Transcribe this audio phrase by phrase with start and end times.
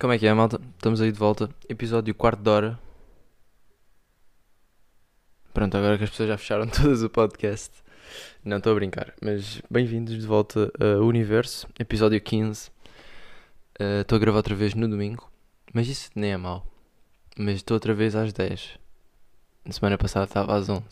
[0.00, 0.58] Como é que é, malta?
[0.76, 1.50] Estamos aí de volta.
[1.68, 2.80] Episódio quarto de hora.
[5.52, 7.70] Pronto, agora que as pessoas já fecharam todas o podcast.
[8.42, 12.70] Não estou a brincar, mas bem-vindos de volta ao Universo, episódio 15.
[13.78, 15.30] Eh, Estou a gravar outra vez no domingo,
[15.74, 16.66] mas isso nem é mau.
[17.36, 18.78] Mas estou outra vez às 10.
[19.66, 20.82] Na semana passada estava às 11.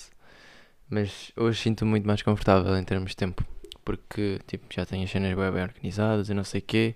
[0.91, 3.43] Mas hoje sinto-me muito mais confortável em termos de tempo.
[3.87, 6.95] Porque tipo, já tenho as cenas bem organizadas e não sei o quê.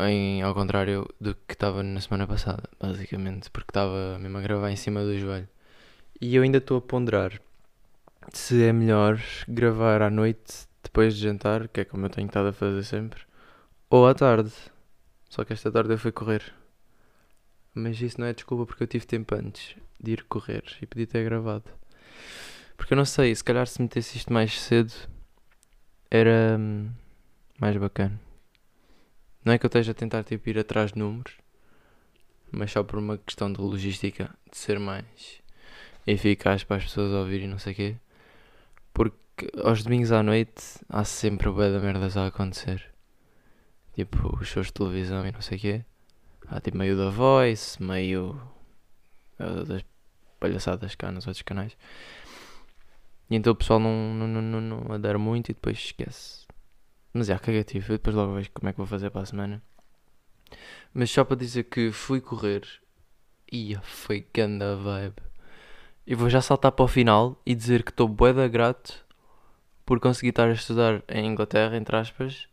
[0.00, 4.70] Em, ao contrário do que estava na semana passada, basicamente, porque estava mesmo a gravar
[4.70, 5.48] em cima do joelho.
[6.20, 7.40] E eu ainda estou a ponderar
[8.32, 12.48] se é melhor gravar à noite depois de jantar, que é como eu tenho estado
[12.48, 13.22] a fazer sempre,
[13.90, 14.52] ou à tarde.
[15.28, 16.54] Só que esta tarde eu fui correr.
[17.74, 21.06] Mas isso não é desculpa porque eu tive tempo antes de ir correr e podia
[21.06, 21.64] ter gravado.
[22.76, 24.92] Porque eu não sei, se calhar se metesse isto mais cedo
[26.10, 26.90] era hum,
[27.60, 28.27] mais bacana.
[29.48, 31.32] Não é que eu esteja a tentar tipo, ir atrás de números,
[32.52, 35.40] mas só por uma questão de logística, de ser mais
[36.06, 37.96] eficaz para as pessoas ouvirem e não sei o quê.
[38.92, 42.92] Porque aos domingos à noite há sempre bué da merdas a acontecer.
[43.94, 45.84] Tipo, os shows de televisão e não sei o quê.
[46.46, 48.38] Há tipo meio da Voice, meio
[49.66, 49.82] das
[50.38, 51.74] palhaçadas cá nos outros canais.
[53.30, 56.47] E então o pessoal não, não, não, não, não muito e depois esquece.
[57.12, 59.62] Mas é cagativo, eu depois logo vejo como é que vou fazer para a semana.
[60.92, 62.62] Mas só para dizer que fui correr
[63.50, 65.22] e foi ganda vibe.
[66.06, 69.04] E vou já saltar para o final e dizer que estou bué da grato
[69.84, 72.46] por conseguir estar a estudar em Inglaterra, entre aspas,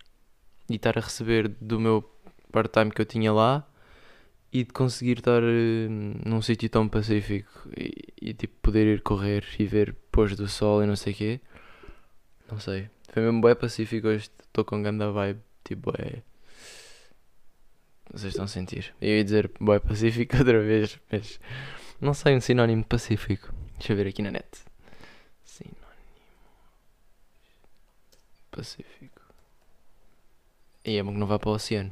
[0.70, 2.03] e estar a receber do meu
[2.52, 3.67] part-time que eu tinha lá
[4.52, 9.44] e de conseguir estar eh, num sítio tão pacífico e, e, tipo poder ir correr
[9.59, 11.42] e ver pôr do sol e não sei o quê.
[12.49, 12.89] Não sei.
[13.11, 14.30] Foi mesmo bué pacífico hoje.
[14.55, 15.42] Estou com ganda vibe.
[15.66, 16.23] Tipo, é.
[18.10, 18.95] Vocês estão a sentir.
[19.02, 21.42] Eu ia dizer bué pacífico outra vez, mas
[21.99, 23.54] não sei um sinónimo de pacífico.
[23.77, 24.48] Deixa eu ver aqui na net.
[25.43, 25.76] Sinónimo.
[28.49, 29.21] Pacífico.
[30.86, 31.92] E é bom que não vá para o oceano.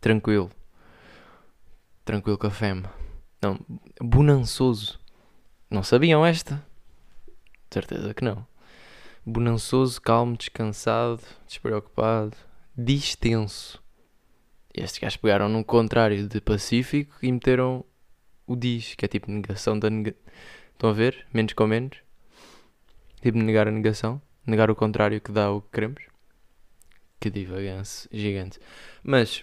[0.00, 0.52] Tranquilo.
[2.04, 2.94] Tranquilo com a fema.
[3.42, 3.58] Não,
[4.00, 5.00] bonançoso.
[5.68, 6.64] Não sabiam esta?
[7.72, 8.46] Certeza que não.
[9.28, 12.36] Bonançoso, calmo, descansado, despreocupado,
[12.78, 13.82] distenso.
[14.72, 17.84] Estes gajos pegaram num contrário de pacífico e meteram
[18.46, 20.22] o diz, que é tipo negação da negação.
[20.70, 21.26] Estão a ver?
[21.34, 21.98] Menos com menos.
[23.20, 24.22] Tipo negar a negação.
[24.46, 26.04] Negar o contrário que dá o que queremos.
[27.18, 28.60] Que divagância gigante.
[29.02, 29.42] Mas,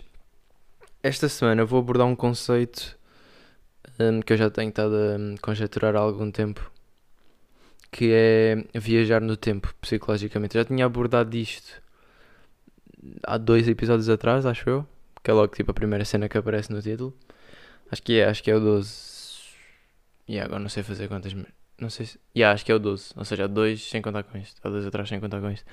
[1.02, 2.98] esta semana vou abordar um conceito
[4.00, 6.72] hum, que eu já tenho estado a conjecturar há algum tempo.
[7.94, 10.56] Que é viajar no tempo, psicologicamente.
[10.56, 11.80] Já tinha abordado isto
[13.24, 14.88] há dois episódios atrás, acho eu.
[15.24, 17.16] Que é logo tipo a primeira cena que aparece no título.
[17.92, 18.90] Acho que é, acho que é o 12.
[20.28, 21.36] E yeah, agora não sei fazer quantas.
[21.80, 22.20] Não sei se.
[22.36, 23.14] Yeah, acho que é o 12.
[23.16, 24.60] Ou seja, há dois sem contar com isto.
[24.64, 25.66] Há dois atrás sem contar com isto.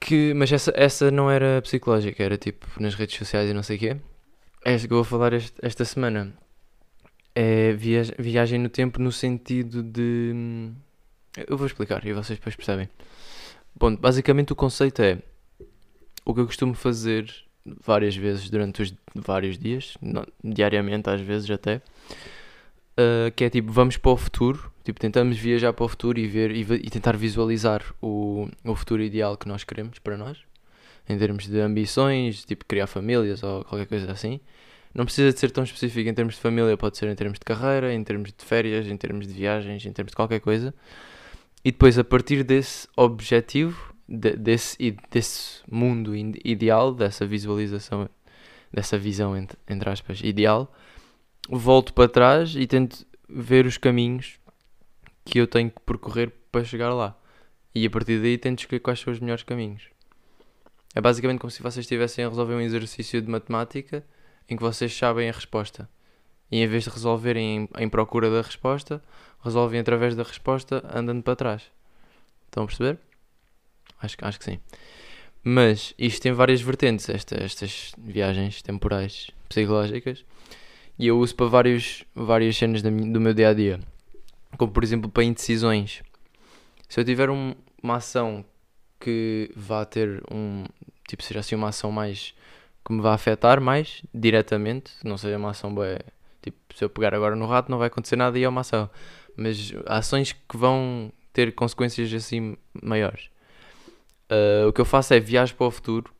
[0.00, 3.76] Que, mas essa, essa não era psicológica, era tipo nas redes sociais e não sei
[3.76, 3.96] o quê.
[4.64, 6.34] Esta que eu vou falar este, esta semana
[7.38, 10.72] é viagem, no tempo no sentido de.
[11.46, 12.88] Eu vou explicar e vocês depois percebem.
[13.74, 15.18] Bom, basicamente o conceito é
[16.24, 17.30] o que eu costumo fazer
[17.84, 19.98] várias vezes durante os vários dias,
[20.42, 25.74] diariamente às vezes até, uh, que é tipo, vamos para o futuro, tipo, tentamos viajar
[25.74, 29.62] para o futuro e ver e, e, tentar visualizar o, o futuro ideal que nós
[29.62, 30.38] queremos para nós,
[31.06, 34.40] em termos de ambições, tipo, criar famílias ou qualquer coisa assim.
[34.96, 37.44] Não precisa de ser tão específico em termos de família, pode ser em termos de
[37.44, 40.74] carreira, em termos de férias, em termos de viagens, em termos de qualquer coisa.
[41.62, 48.08] E depois, a partir desse objetivo, de, desse, desse mundo ideal, dessa visualização,
[48.72, 50.74] dessa visão, entre, entre aspas, ideal,
[51.46, 54.40] volto para trás e tento ver os caminhos
[55.26, 57.14] que eu tenho que percorrer para chegar lá.
[57.74, 59.90] E a partir daí tento escolher quais são os melhores caminhos.
[60.94, 64.02] É basicamente como se vocês estivessem a resolver um exercício de matemática
[64.48, 65.88] em que vocês sabem a resposta.
[66.50, 69.02] E em vez de resolverem em, em procura da resposta,
[69.42, 71.62] resolvem através da resposta andando para trás.
[72.46, 72.98] Estão a perceber?
[74.00, 74.60] Acho, acho que sim.
[75.42, 80.24] Mas isto tem várias vertentes, esta, estas viagens temporais psicológicas.
[80.98, 83.80] E eu uso para vários, várias cenas do meu dia a dia.
[84.56, 86.02] Como por exemplo para indecisões.
[86.88, 88.44] Se eu tiver um, uma ação
[88.98, 90.64] que vá ter um.
[91.06, 92.34] Tipo, seja assim uma ação mais.
[92.86, 95.98] Que me vá afetar mais diretamente, não seja uma ação boa.
[96.40, 98.88] Tipo, se eu pegar agora no rato não vai acontecer nada e é uma ação.
[99.36, 103.28] Mas ações que vão ter consequências assim maiores.
[104.30, 106.12] Uh, o que eu faço é viajo para o futuro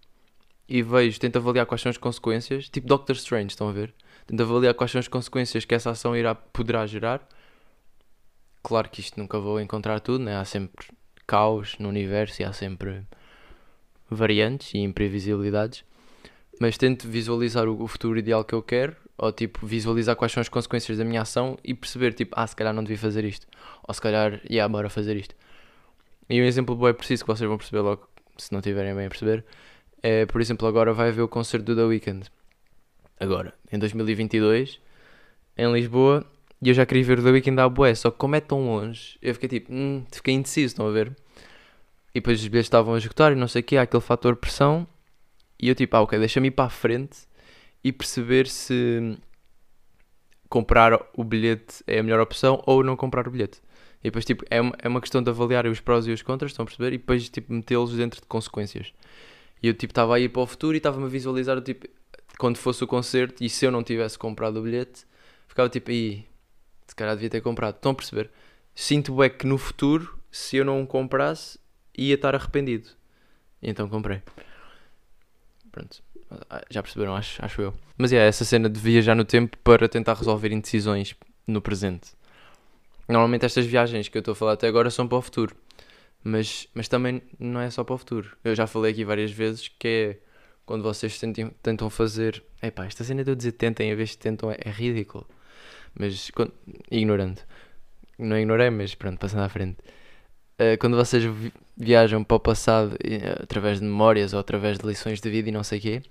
[0.69, 3.95] e vejo, tento avaliar quais são as consequências, tipo Doctor Strange, estão a ver?
[4.27, 7.27] Tento avaliar quais são as consequências que essa ação irá, poderá gerar.
[8.63, 10.37] Claro que isto nunca vou encontrar tudo, né?
[10.37, 10.89] há sempre
[11.27, 13.05] caos no universo e há sempre
[14.11, 15.85] variantes e imprevisibilidades,
[16.61, 20.49] mas tento visualizar o futuro ideal que eu quero, ou tipo visualizar quais são as
[20.49, 23.47] consequências da minha ação e perceber tipo, ah, se calhar não devia fazer isto,
[23.87, 25.35] ou se calhar, yeah, bora fazer isto.
[26.29, 29.07] E um exemplo bom é preciso que vocês vão perceber logo, se não tiverem bem
[29.07, 29.45] a perceber,
[30.03, 32.27] é, por exemplo, agora vai haver o concerto do The Weeknd.
[33.19, 34.81] Agora, em 2022,
[35.57, 36.27] em Lisboa,
[36.61, 38.67] e eu já queria ver o The Weeknd à bué, só que como é tão
[38.67, 41.17] longe, eu fiquei tipo, hum, fiquei indeciso, estão a ver?
[42.15, 44.37] E depois os bilhetes estavam a esgotar e não sei o que, há aquele fator
[44.37, 44.87] pressão,
[45.61, 47.19] e eu tipo, ah ok, deixa-me ir para a frente
[47.83, 49.17] e perceber se
[50.49, 53.61] comprar o bilhete é a melhor opção ou não comprar o bilhete.
[54.01, 56.53] E depois, tipo, é uma, é uma questão de avaliar os prós e os contras,
[56.53, 56.95] estão a perceber?
[56.95, 58.93] E depois, tipo, metê-los dentro de consequências.
[59.63, 61.89] E eu, tipo, estava a ir para o futuro e estava-me a visualizar, tipo,
[62.39, 65.05] quando fosse o concerto e se eu não tivesse comprado o bilhete,
[65.49, 66.25] ficava tipo, aí,
[66.87, 67.77] se calhar devia ter comprado.
[67.77, 68.31] Estão a perceber?
[68.75, 71.59] Sinto é que no futuro, se eu não comprasse,
[71.97, 72.91] ia estar arrependido.
[73.63, 74.23] E então comprei.
[75.77, 76.03] Pronto.
[76.71, 77.75] Já perceberam, acho, acho eu.
[77.99, 81.15] Mas é essa cena de viajar no tempo para tentar resolver indecisões
[81.47, 82.13] no presente.
[83.07, 85.55] Normalmente estas viagens que eu estou a falar até agora são para o futuro.
[86.25, 88.37] Mas, mas também não é só para o futuro.
[88.43, 90.19] Eu já falei aqui várias vezes que é
[90.65, 92.43] quando vocês tentam, tentam fazer.
[92.63, 95.29] Epá, esta cena de eu dizer tentem em vez de tentam é, é ridículo.
[95.95, 96.55] Mas quando,
[96.91, 97.45] ignorante.
[98.19, 99.77] Não ignorei, mas pronto, passando à frente.
[100.59, 104.87] Uh, quando vocês vi viajam para o passado uh, através de memórias ou através de
[104.87, 106.03] lições de vida e não sei o quê,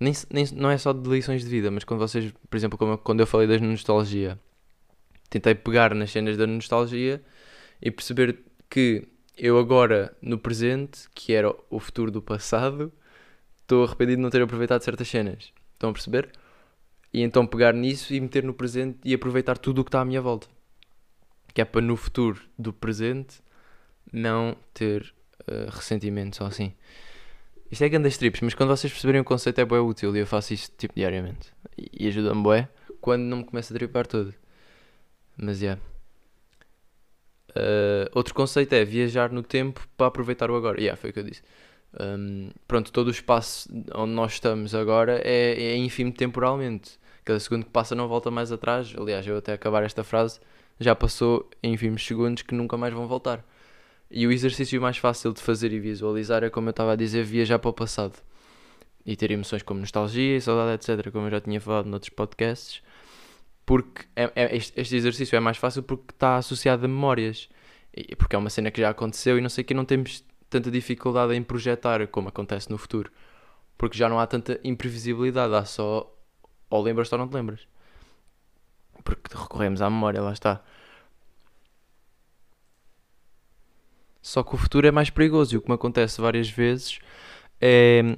[0.00, 2.96] nem, nem, não é só de lições de vida, mas quando vocês, por exemplo, como,
[2.96, 4.38] quando eu falei da nostalgia,
[5.28, 7.22] tentei pegar nas cenas da nostalgia
[7.82, 8.38] e perceber
[8.70, 12.90] que eu agora, no presente, que era o futuro do passado,
[13.60, 15.52] estou arrependido de não ter aproveitado certas cenas.
[15.74, 16.30] Estão a perceber?
[17.12, 20.04] E então pegar nisso e meter no presente e aproveitar tudo o que está à
[20.04, 20.46] minha volta.
[21.52, 23.42] Que é para no futuro do presente
[24.12, 26.72] não ter uh, ressentimentos ou assim.
[27.70, 30.26] Isto é grandes trips, mas quando vocês perceberem o conceito é bem útil e eu
[30.26, 31.52] faço isto tipo diariamente.
[31.78, 32.68] E, e ajuda-me bué
[33.00, 34.34] quando não me começa a tripar tudo.
[35.36, 35.66] Mas é.
[35.66, 35.82] Yeah.
[37.50, 40.80] Uh, outro conceito é viajar no tempo para aproveitar o agora.
[40.80, 41.42] Yeah, foi o que eu disse.
[41.98, 46.98] Um, pronto, todo o espaço onde nós estamos agora é, é ínfimo temporalmente.
[47.24, 48.92] Cada segundo que passa não volta mais atrás.
[48.96, 50.40] Aliás, eu até acabar esta frase
[50.78, 53.44] já passou ínfimos segundos que nunca mais vão voltar.
[54.10, 57.22] E o exercício mais fácil de fazer e visualizar é, como eu estava a dizer,
[57.24, 58.14] viajar para o passado.
[59.06, 62.82] E ter emoções como nostalgia e saudade, etc., como eu já tinha falado noutros podcasts.
[63.64, 67.48] Porque é, é, este, exercício é mais fácil porque está associado a memórias.
[67.96, 70.70] E, porque é uma cena que já aconteceu e não sei que não temos tanta
[70.70, 73.12] dificuldade em projetar como acontece no futuro.
[73.78, 76.12] Porque já não há tanta imprevisibilidade, há só
[76.68, 77.66] ou lembras ou não te lembras.
[79.04, 80.62] Porque recorremos à memória, lá está.
[84.22, 86.98] Só que o futuro é mais perigoso e o que me acontece várias vezes
[87.60, 88.16] é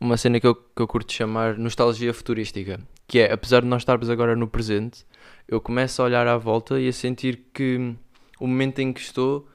[0.00, 2.80] uma cena que eu, que eu curto chamar nostalgia futurística.
[3.06, 5.04] Que é, apesar de nós estarmos agora no presente,
[5.48, 7.94] eu começo a olhar à volta e a sentir que
[8.38, 9.48] o momento em que estou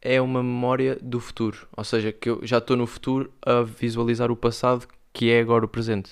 [0.00, 1.66] é uma memória do futuro.
[1.76, 5.64] Ou seja, que eu já estou no futuro a visualizar o passado que é agora
[5.64, 6.10] o presente.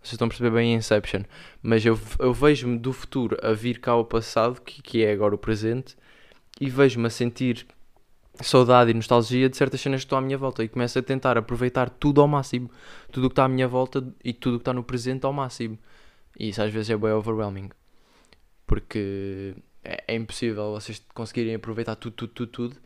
[0.00, 1.22] Vocês estão a perceber bem Inception.
[1.62, 5.34] Mas eu, eu vejo-me do futuro a vir cá ao passado, que, que é agora
[5.34, 5.96] o presente,
[6.60, 7.66] e vejo-me a sentir
[8.42, 11.38] saudade e nostalgia de certas cenas que estão à minha volta e começo a tentar
[11.38, 12.70] aproveitar tudo ao máximo,
[13.10, 15.32] tudo o que está à minha volta e tudo o que está no presente ao
[15.32, 15.78] máximo.
[16.38, 17.70] E isso às vezes é bem overwhelming,
[18.66, 22.76] porque é, é impossível vocês conseguirem aproveitar tudo, tudo, tudo, tudo.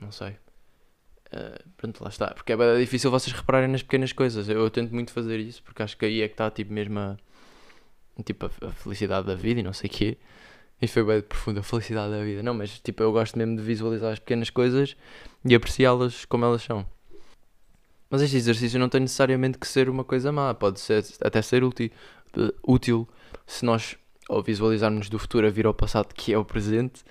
[0.00, 0.36] Não sei.
[1.32, 2.28] Uh, pronto, lá está.
[2.28, 4.48] Porque é bem difícil vocês repararem nas pequenas coisas.
[4.48, 6.98] Eu, eu, tento muito fazer isso porque acho que aí é que está tipo mesmo
[6.98, 7.16] a,
[8.24, 10.18] tipo, a, a felicidade da vida e não sei o quê.
[10.80, 12.42] Isto foi bem profunda, a felicidade da vida.
[12.42, 14.96] Não, mas tipo, eu gosto mesmo de visualizar as pequenas coisas
[15.44, 16.86] e apreciá-las como elas são.
[18.10, 21.62] Mas este exercício não tem necessariamente que ser uma coisa má, pode ser, até ser
[21.62, 21.90] útil,
[22.66, 23.08] útil
[23.46, 23.96] se nós,
[24.28, 27.02] ao visualizarmos do futuro a vir ao passado, que é o presente,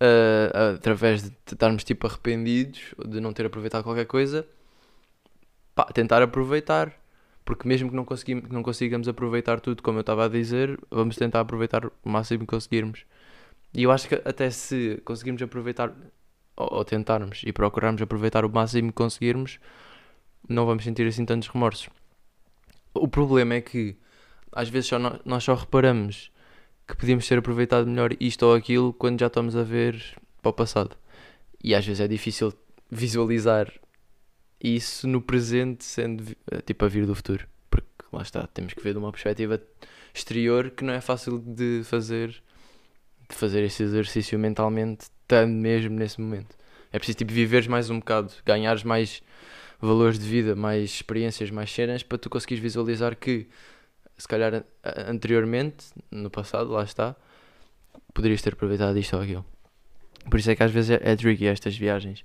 [0.00, 4.46] uh, através de estarmos tipo arrependidos de não ter aproveitado qualquer coisa,
[5.74, 6.92] pá, tentar aproveitar
[7.48, 11.16] porque mesmo que não, conseguimos, não consigamos aproveitar tudo, como eu estava a dizer, vamos
[11.16, 13.06] tentar aproveitar o máximo que conseguirmos.
[13.72, 15.90] E eu acho que até se conseguirmos aproveitar,
[16.54, 19.58] ou, ou tentarmos e procurarmos aproveitar o máximo que conseguirmos,
[20.46, 21.88] não vamos sentir assim tantos remorsos.
[22.92, 23.96] O problema é que
[24.52, 26.30] às vezes só nós, nós só reparamos
[26.86, 30.04] que podíamos ter aproveitado melhor isto ou aquilo quando já estamos a ver
[30.42, 30.94] para o passado.
[31.64, 32.52] E às vezes é difícil
[32.90, 33.72] visualizar
[34.62, 37.46] isso no presente sendo eh, tipo a vir do futuro.
[37.70, 39.60] Porque lá está, temos que ver de uma perspectiva
[40.14, 42.42] exterior que não é fácil de fazer
[43.28, 46.56] de fazer esse exercício mentalmente estando mesmo nesse momento.
[46.90, 49.22] É preciso tipo viveres mais um bocado, ganhares mais
[49.80, 53.46] valores de vida, mais experiências, mais cenas para tu conseguires visualizar que
[54.16, 54.64] se calhar
[55.06, 57.14] anteriormente, no passado, lá está,
[58.12, 59.46] poderias ter aproveitado isto ou aquilo.
[60.28, 62.24] Por isso é que às vezes é, é tricky estas viagens.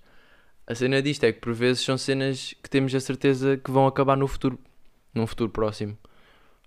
[0.65, 3.85] A cena disto é que por vezes são cenas que temos a certeza que vão
[3.85, 4.57] acabar no futuro,
[5.13, 5.97] num futuro próximo.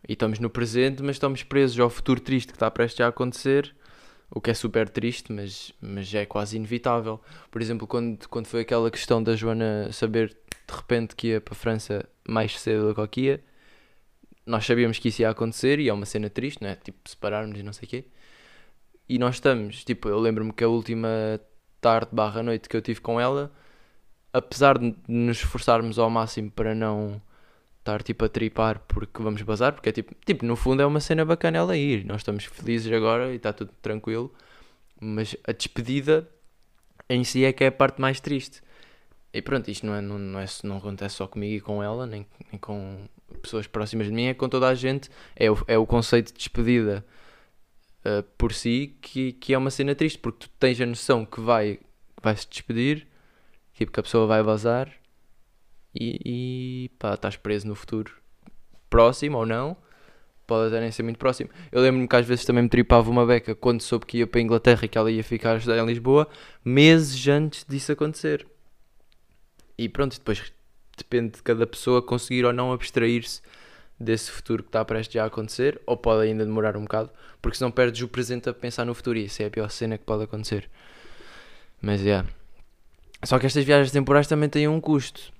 [0.06, 3.74] E estamos no presente, mas estamos presos ao futuro triste que está prestes a acontecer,
[4.30, 7.20] o que é super triste, mas, mas é quase inevitável.
[7.50, 10.36] Por exemplo, quando, quando foi aquela questão da Joana saber
[10.68, 13.44] de repente que ia para a França mais cedo do que ia,
[14.44, 16.76] nós sabíamos que isso ia acontecer e é uma cena triste, não é?
[16.76, 18.04] Tipo, separarmos e não sei o quê.
[19.08, 21.40] E nós estamos, tipo, eu lembro-me que a última
[21.80, 23.52] tarde barra noite que eu tive com ela,
[24.36, 27.20] apesar de nos esforçarmos ao máximo para não
[27.78, 31.00] estar tipo a tripar porque vamos bazar, porque é tipo, tipo, no fundo é uma
[31.00, 34.32] cena bacana ela ir, nós estamos felizes agora e está tudo tranquilo,
[35.00, 36.28] mas a despedida
[37.08, 38.60] em si é que é a parte mais triste.
[39.32, 42.06] E pronto, isto não, é, não, não, é, não acontece só comigo e com ela,
[42.06, 43.06] nem, nem com
[43.40, 46.38] pessoas próximas de mim, é com toda a gente, é o, é o conceito de
[46.38, 47.04] despedida
[48.04, 51.40] uh, por si que, que é uma cena triste, porque tu tens a noção que
[51.40, 51.78] vai,
[52.22, 53.06] vai se despedir,
[53.76, 54.90] tipo que a pessoa vai vazar
[55.94, 58.12] e, e pá, estás preso no futuro
[58.88, 59.76] próximo ou não,
[60.46, 61.50] pode até nem ser muito próximo.
[61.70, 64.40] Eu lembro-me que às vezes também me tripava uma beca quando soube que ia para
[64.40, 66.28] a Inglaterra e que ela ia ficar a estudar em Lisboa,
[66.64, 68.46] meses antes disso acontecer.
[69.76, 70.52] E pronto, depois
[70.96, 73.42] depende de cada pessoa conseguir ou não abstrair-se
[74.00, 77.70] desse futuro que está prestes a acontecer, ou pode ainda demorar um bocado, porque senão
[77.70, 80.24] perdes o presente a pensar no futuro e isso é a pior cena que pode
[80.24, 80.70] acontecer.
[81.80, 82.04] Mas é.
[82.04, 82.28] Yeah.
[83.26, 85.32] Só que estas viagens temporais também têm um custo.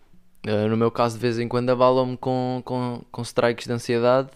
[0.45, 4.28] Uh, no meu caso, de vez em quando abalam-me com, com, com strikes de ansiedade,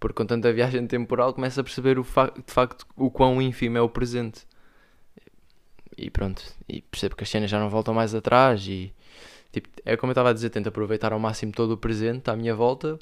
[0.00, 3.78] porque com tanta viagem temporal começo a perceber o fa de facto o quão ínfimo
[3.78, 4.44] é o presente.
[5.96, 8.92] E pronto, e percebo que as cenas já não voltam mais atrás e
[9.52, 12.36] tipo, é como eu estava a dizer, tento aproveitar ao máximo todo o presente à
[12.36, 12.98] minha volta,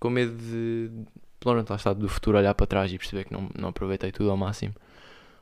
[0.00, 0.90] com medo de,
[1.38, 4.30] pronto, lá está, do futuro olhar para trás e perceber que não, não aproveitei tudo
[4.30, 4.74] ao máximo.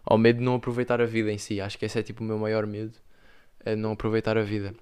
[0.04, 2.26] Ao medo de não aproveitar a vida em si, acho que esse é tipo o
[2.26, 2.92] meu maior medo,
[3.64, 4.75] é não aproveitar a vida.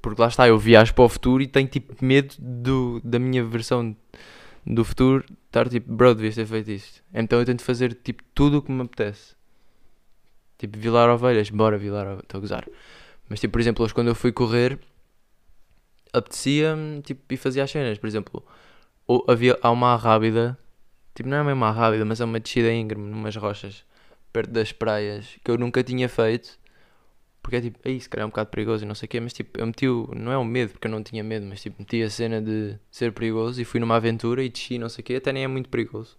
[0.00, 3.44] Porque lá está, eu viajo para o futuro e tenho tipo medo do, da minha
[3.44, 3.96] versão
[4.64, 7.02] do futuro estar tipo, bro, devias ter feito isto.
[7.12, 9.34] Então eu tento fazer tipo tudo o que me apetece.
[10.58, 12.68] Tipo, vilar ovelhas, bora vilar ovelhas, estou a gozar.
[13.28, 14.78] Mas tipo, por exemplo, hoje quando eu fui correr,
[16.12, 17.98] apetecia-me tipo, e fazia as cenas.
[17.98, 18.44] Por exemplo,
[19.06, 20.58] ou havia, há uma rábida,
[21.14, 23.84] tipo, não é mesmo uma rábida, mas é uma descida íngreme, numas rochas,
[24.32, 26.58] perto das praias, que eu nunca tinha feito.
[27.46, 29.20] Porque é tipo, aí se calhar é um bocado perigoso e não sei o quê,
[29.20, 31.62] mas tipo, eu meti o, não é um medo, porque eu não tinha medo, mas
[31.62, 35.00] tipo, meti a cena de ser perigoso e fui numa aventura e desci, não sei
[35.00, 36.18] o quê, até nem é muito perigoso,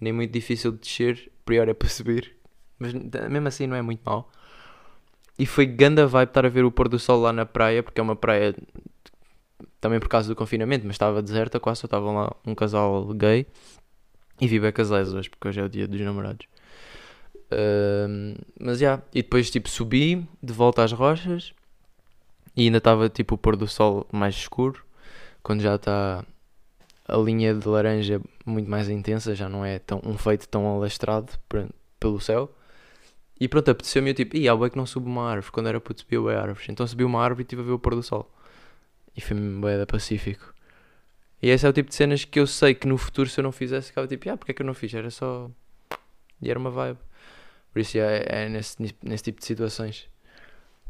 [0.00, 2.34] nem muito difícil de descer, pior é para subir,
[2.78, 4.32] mas mesmo assim não é muito mal.
[5.38, 8.00] E foi ganda vibe estar a ver o pôr do sol lá na praia, porque
[8.00, 8.54] é uma praia
[9.78, 13.46] também por causa do confinamento, mas estava deserta, quase só estavam lá um casal gay
[14.40, 16.46] e vi becas hoje, porque hoje é o dia dos namorados.
[18.60, 19.02] Mas já, yeah.
[19.14, 21.52] e depois tipo subi de volta às rochas
[22.56, 24.84] e ainda estava tipo o pôr do sol mais escuro,
[25.42, 26.24] quando já está
[27.06, 31.32] a linha de laranja muito mais intensa, já não é tão, um feito tão alastrado
[31.98, 32.50] pelo céu.
[33.40, 36.00] E pronto, apeteceu-me eu tipo, e há que não subo uma árvore, quando era puto
[36.00, 36.68] subiu bem árvores.
[36.68, 38.30] Então subi uma árvore e estive a ver o pôr do sol.
[39.16, 40.54] E foi-me bem da Pacífico.
[41.42, 43.42] E esse é o tipo de cenas que eu sei que no futuro se eu
[43.42, 44.94] não fizesse, ficava tipo, ah, porque é que eu não fiz?
[44.94, 45.50] Era só...
[46.40, 46.98] E era uma vibe.
[47.72, 50.08] Por isso é, é nesse, nesse tipo de situações.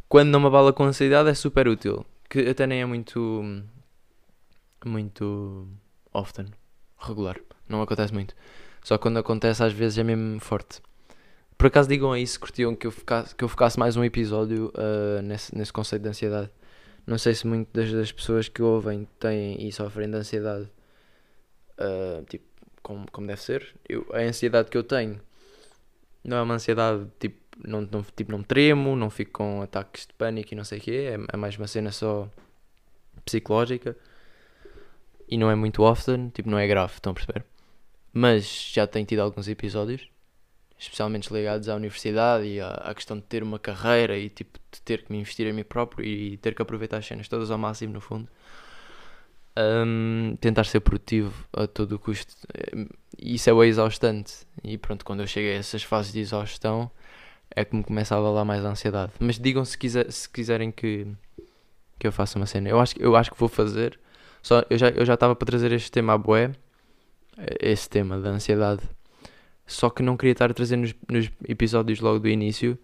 [0.08, 2.04] Quando não me abala com ansiedade é super útil.
[2.28, 3.62] Que até nem é muito.
[4.84, 5.68] Muito.
[6.12, 6.46] often.
[6.98, 7.38] Regular.
[7.68, 8.34] Não acontece muito.
[8.82, 10.82] Só quando acontece às vezes é mesmo forte.
[11.56, 14.72] Por acaso digam aí se curtiam que eu ficasse, que eu focasse mais um episódio
[14.74, 16.50] uh, nesse, nesse conceito de ansiedade.
[17.06, 20.68] Não sei se muitas das, pessoas que ouvem têm e sofrem de ansiedade.
[21.78, 22.44] Uh, tipo,
[22.82, 23.74] como, como deve ser.
[23.88, 25.20] Eu, a ansiedade que eu tenho
[26.24, 30.14] não é uma ansiedade tipo não, não, tipo, não tremo, não fico com ataques de
[30.14, 32.28] pânico e não sei o quê, é, é mais uma cena só
[33.24, 33.96] psicológica
[35.28, 37.44] e não é muito often, tipo, não é grave, estão a perceber?
[38.12, 40.08] Mas já tenho tido alguns episódios,
[40.78, 44.82] especialmente ligados à universidade e à, à questão de ter uma carreira e tipo de
[44.82, 47.58] ter que me investir em mim próprio e ter que aproveitar as cenas todas ao
[47.58, 48.28] máximo no fundo.
[49.54, 52.34] Um, tentar ser produtivo a todo o custo.
[53.18, 54.46] Isso é o exaustante.
[54.64, 56.90] E pronto, quando eu cheguei a essas fases de exaustão,
[57.54, 59.12] é que me começa a abalar mais a ansiedade.
[59.20, 61.06] Mas digam se, quiser, se quiserem que,
[61.98, 62.68] que eu faça uma cena.
[62.68, 63.98] Eu acho, eu acho que vou fazer.
[64.42, 66.52] Só, eu já eu já estava para trazer este tema à boé,
[67.60, 68.82] esse tema da ansiedade.
[69.66, 72.78] Só que não queria estar a trazer nos, nos episódios logo do início,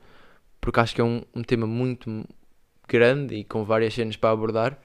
[0.61, 2.25] porque acho que é um, um tema muito
[2.87, 4.79] grande e com várias cenas para abordar.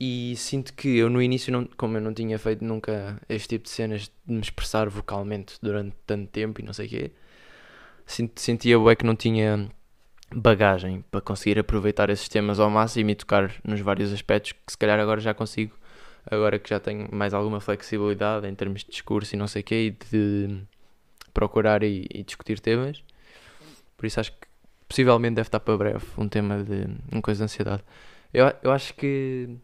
[0.00, 3.64] E sinto que eu no início, não, como eu não tinha feito nunca este tipo
[3.64, 7.10] de cenas de me expressar vocalmente durante tanto tempo e não sei o quê,
[8.36, 9.68] sentia eu é que não tinha
[10.34, 14.78] bagagem para conseguir aproveitar esses temas ao máximo e tocar nos vários aspectos que se
[14.78, 15.74] calhar agora já consigo,
[16.30, 19.64] agora que já tenho mais alguma flexibilidade em termos de discurso e não sei o
[19.64, 20.60] quê, e de
[21.34, 23.02] procurar e, e discutir temas.
[23.96, 24.46] Por isso acho que
[24.88, 27.82] possivelmente deve estar para breve um tema de uma coisa de ansiedade.
[28.32, 29.58] Eu, eu acho que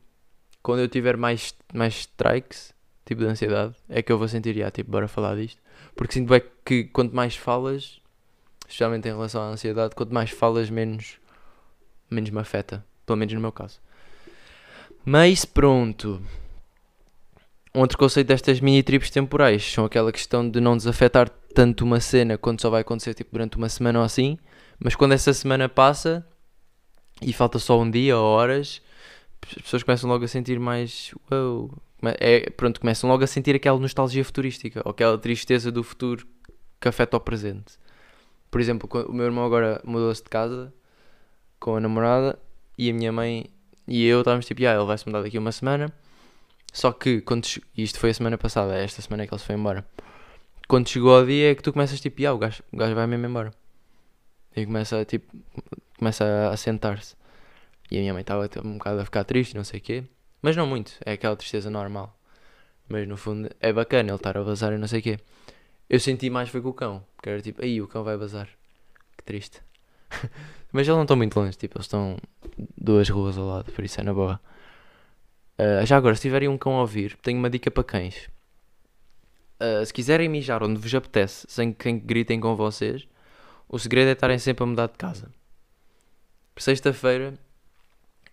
[0.64, 2.72] quando eu tiver mais, mais strikes,
[3.04, 5.60] tipo de ansiedade, é que eu vou sentir, já, tipo, bora falar disto.
[5.94, 8.00] Porque sinto é que quanto mais falas,
[8.62, 11.18] especialmente em relação à ansiedade, quanto mais falas, menos,
[12.10, 12.82] menos me afeta.
[13.04, 13.78] Pelo menos no meu caso.
[15.04, 16.22] Mas pronto.
[17.74, 22.38] Outro conceito destas mini trips temporais são aquela questão de não desafetar tanto uma cena
[22.38, 24.38] quando só vai acontecer tipo durante uma semana ou assim,
[24.78, 26.26] mas quando essa semana passa
[27.20, 28.80] e falta só um dia ou horas,
[29.56, 31.12] as pessoas começam logo a sentir mais.
[31.30, 31.70] Uou,
[32.18, 36.26] é, pronto, começam logo a sentir aquela nostalgia futurística ou aquela tristeza do futuro
[36.80, 37.78] que afeta o presente.
[38.50, 40.72] Por exemplo, o meu irmão agora mudou-se de casa
[41.58, 42.38] com a namorada
[42.78, 43.50] e a minha mãe
[43.86, 45.92] e eu estávamos tipo, ah, ele vai se mudar daqui uma semana.
[46.72, 47.46] Só que, quando
[47.76, 49.86] isto foi a semana passada, é esta semana que ele se foi embora.
[50.66, 53.06] Quando chegou ao dia é que tu começas tipo, ah, o gajo, o gajo vai
[53.06, 53.52] mesmo embora.
[54.56, 55.36] E começa tipo,
[55.98, 57.14] começa a sentar-se.
[57.90, 60.04] E a minha mãe estava um bocado a ficar triste, não sei o quê.
[60.40, 62.18] Mas não muito, é aquela tristeza normal.
[62.88, 65.18] Mas no fundo é bacana ele estar a vazar e não sei o quê.
[65.88, 68.48] Eu senti mais foi com o cão, que era tipo, aí o cão vai bazar.
[69.16, 69.60] Que triste.
[70.72, 72.16] Mas eles não estão muito longe, tipo, eles estão
[72.76, 74.40] duas ruas ao lado, por isso é na boa.
[75.58, 78.28] Uh, já agora, se tiverem um cão a ouvir, tenho uma dica para cães.
[79.60, 83.06] Uh, se quiserem mijar onde vos apetece, sem que gritem com vocês,
[83.68, 85.30] o segredo é estarem sempre a mudar de casa.
[86.56, 87.34] Sexta-feira,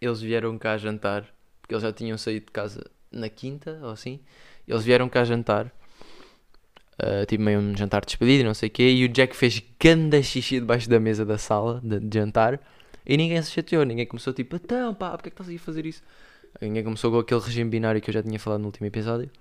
[0.02, 1.26] eles vieram cá jantar,
[1.62, 4.20] porque eles já tinham saído de casa na quinta, ou assim.
[4.68, 5.72] Eles vieram cá jantar
[7.02, 9.60] Uh, tipo meio um jantar de despedida, não sei o quê, e o Jack fez
[9.80, 12.60] ganda xixi debaixo da mesa da sala de, de, jantar
[13.04, 15.88] e ninguém se chateou, ninguém começou tipo, então pá, porque é que estás a fazer
[15.88, 16.04] isso?
[16.62, 19.32] Ninguém começou com aquele regime binário que eu já tinha falado no último episódio,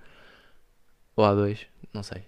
[1.14, 2.22] ou há dois, não sei.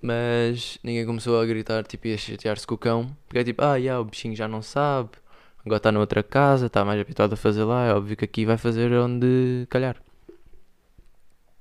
[0.00, 3.64] Mas ninguém começou a gritar tipo e a chatear-se com o cão, porque é tipo,
[3.64, 5.10] ah, yeah, o bichinho já não sabe,
[5.64, 8.56] agora está noutra casa, está mais habituado a fazer lá, é óbvio que aqui vai
[8.56, 9.96] fazer onde calhar.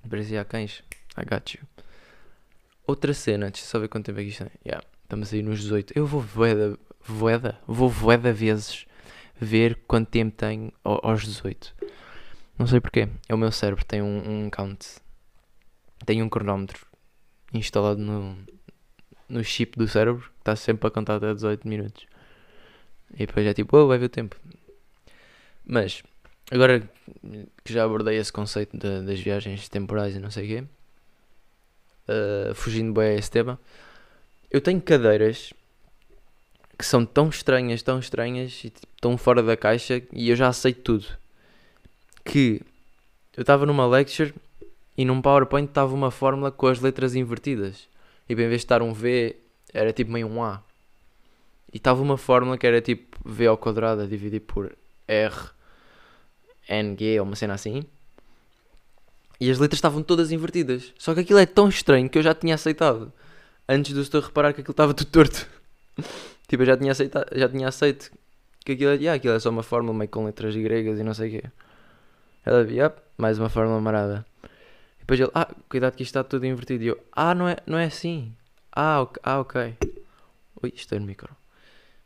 [0.10, 0.83] Parecia cães,
[1.17, 1.62] I got you.
[2.86, 4.51] Outra cena, deixa eu só ver quanto tempo é que isto é.
[4.65, 5.91] Yeah, estamos aí nos 18.
[5.93, 8.86] Eu vou voeda, voeda, vou voeda vezes
[9.39, 11.75] ver quanto tempo tenho aos 18.
[12.57, 13.10] Não sei porquê.
[13.27, 14.88] É o meu cérebro, tem um, um count.
[16.05, 16.88] Tem um cronómetro
[17.53, 18.38] instalado no,
[19.27, 22.07] no chip do cérebro que está sempre a contar até 18 minutos.
[23.13, 24.36] E depois é tipo, oh, vai ver o tempo.
[25.65, 26.04] Mas,
[26.52, 26.88] agora
[27.63, 30.63] que já abordei esse conceito de, das viagens temporais e não sei o quê,
[32.08, 33.60] uh, fugindo bem a esse tema,
[34.50, 35.54] eu tenho cadeiras
[36.78, 40.48] que são tão estranhas, tão estranhas e tipo, tão fora da caixa e eu já
[40.48, 41.06] aceito tudo.
[42.24, 42.62] Que
[43.36, 44.34] eu estava numa lecture
[44.98, 47.88] e num PowerPoint estava uma fórmula com as letras invertidas.
[48.30, 49.36] E bem, em vez de estar um V,
[49.74, 50.63] era tipo meio um A.
[51.73, 54.75] E estava uma fórmula que era tipo V ao quadrado a dividir por
[55.08, 55.36] R,
[56.67, 57.84] NG ou uma cena assim.
[59.39, 60.93] E as letras estavam todas invertidas.
[60.97, 63.13] Só que aquilo é tão estranho que eu já tinha aceitado.
[63.69, 65.47] Antes do setor reparar que aquilo estava tudo torto.
[66.47, 68.12] tipo, eu já tinha, aceitado, já tinha aceito
[68.65, 71.30] que aquilo, yeah, aquilo é só uma fórmula meio com letras gregas e não sei
[71.30, 71.49] o quê.
[72.45, 74.25] Ela disse, yep, mais uma fórmula marada.
[74.97, 76.84] E depois ele, ah, cuidado que isto está tudo invertido.
[76.84, 78.34] E eu, ah, não é, não é assim.
[78.71, 79.21] Ah, ok.
[79.23, 79.77] Ah, ok.
[80.63, 81.36] Ui, estou no micro.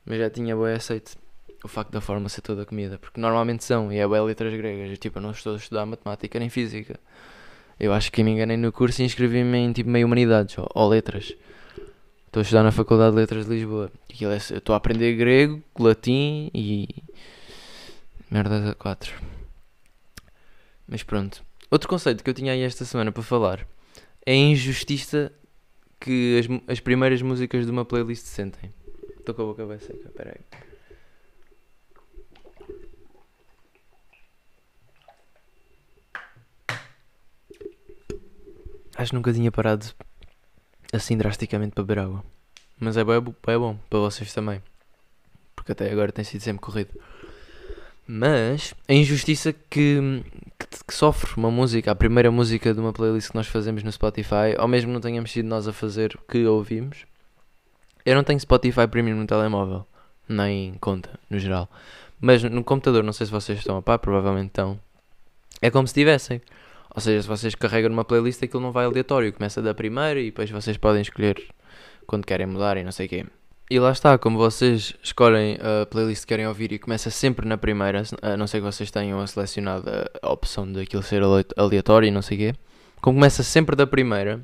[0.06, 1.18] Mas já tinha boa aceito
[1.64, 4.98] o facto da forma ser toda comida, porque normalmente são, e é bem letras gregas,
[4.98, 7.00] tipo, eu não estou a estudar matemática nem física.
[7.80, 10.88] Eu acho que me enganei no curso e inscrevi-me em tipo meio humanidades ou, ou,
[10.88, 11.34] letras.
[12.28, 13.92] Estou a estudar na Faculdade de Letras de Lisboa.
[14.10, 16.88] Aquilo é, eu estou a aprender grego, latim e.
[18.30, 19.14] merda 4.
[20.88, 21.44] Mas pronto.
[21.70, 23.68] Outro conceito que eu tinha aí esta semana para falar
[24.26, 25.32] é a injustiça
[26.00, 28.72] que as, as primeiras músicas de uma playlist sentem.
[29.22, 30.42] Estou com a boca bem seca, peraí.
[38.98, 39.86] Acho que nunca tinha parado
[40.92, 42.24] assim drasticamente para beber água.
[42.80, 44.60] Mas é bom, é bom para vocês também.
[45.56, 46.90] Porque até agora tem sido sempre corrido.
[48.08, 50.24] Mas a injustiça que,
[50.58, 53.92] que, que sofre uma música, a primeira música de uma playlist que nós fazemos no
[53.92, 57.06] Spotify, ou mesmo não tenhamos sido nós a fazer que ouvimos.
[58.06, 59.86] Eu não tenho Spotify Premium no telemóvel,
[60.28, 61.70] nem conta, no geral.
[62.20, 64.80] Mas no computador, não sei se vocês estão a par, provavelmente estão.
[65.62, 66.42] É como se tivessem.
[66.94, 69.32] Ou seja, se vocês carregam numa playlist, aquilo não vai aleatório.
[69.32, 71.42] Começa da primeira e depois vocês podem escolher
[72.06, 73.26] quando querem mudar e não sei o quê.
[73.70, 77.58] E lá está, como vocês escolhem a playlist que querem ouvir e começa sempre na
[77.58, 79.90] primeira, a não ser que vocês tenham selecionado
[80.22, 81.22] a opção daquilo ser
[81.56, 82.60] aleatório e não sei o quê.
[83.00, 84.42] Como começa sempre da primeira,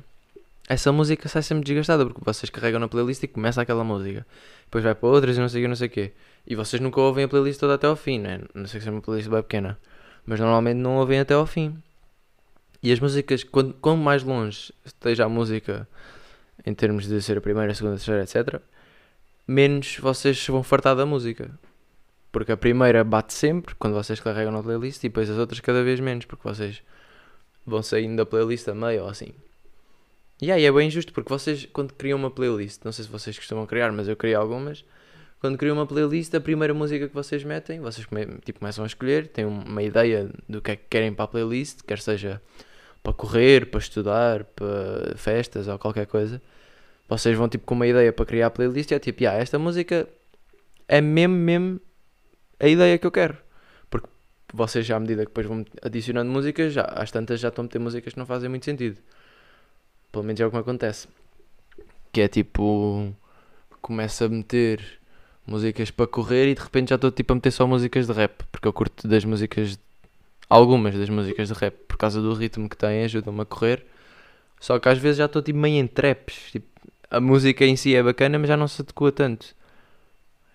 [0.68, 4.26] essa música sai sempre desgastada, porque vocês carregam na playlist e começa aquela música.
[4.64, 6.12] Depois vai para outras e não sei o quê, não sei o quê.
[6.46, 8.42] E vocês nunca ouvem a playlist toda até ao fim, né?
[8.54, 9.78] Não sei se é uma playlist bem pequena.
[10.26, 11.82] Mas normalmente não ouvem até ao fim.
[12.82, 15.88] E as músicas, quando, quanto mais longe esteja a música
[16.66, 18.60] em termos de ser a primeira, a segunda, a terceira, etc.,
[19.46, 21.50] menos vocês vão fartar da música.
[22.30, 25.82] Porque a primeira bate sempre, quando vocês carregam na playlist, e depois as outras cada
[25.82, 26.82] vez menos, porque vocês
[27.66, 29.32] vão saindo da playlist a meio ou assim.
[30.40, 33.36] E aí é bem injusto, porque vocês, quando criam uma playlist, não sei se vocês
[33.36, 34.84] costumam criar, mas eu criei algumas.
[35.40, 38.06] Quando criam uma playlist, a primeira música que vocês metem, vocês
[38.44, 41.80] tipo, começam a escolher, têm uma ideia do que é que querem para a playlist,
[41.86, 42.42] quer seja
[43.02, 46.40] para correr, para estudar, para festas ou qualquer coisa
[47.08, 49.58] vocês vão tipo com uma ideia para criar a playlist e é tipo, yeah, esta
[49.58, 50.06] música
[50.86, 51.80] é mesmo, mesmo
[52.60, 53.38] a ideia que eu quero.
[53.88, 54.08] Porque
[54.52, 57.64] vocês já à medida que depois vão adicionando músicas, já, às tantas já estão a
[57.64, 58.98] meter músicas que não fazem muito sentido.
[60.18, 61.06] Pelo menos é o que me acontece.
[62.10, 63.14] Que é tipo,
[63.80, 64.98] começo a meter
[65.46, 68.42] músicas para correr e de repente já estou tipo a meter só músicas de rap.
[68.50, 69.78] Porque eu curto das músicas,
[70.50, 73.86] algumas das músicas de rap, por causa do ritmo que têm, ajudam-me a correr.
[74.58, 76.66] Só que às vezes já estou tipo meio em traps, tipo,
[77.08, 79.54] a música em si é bacana, mas já não se adequa tanto.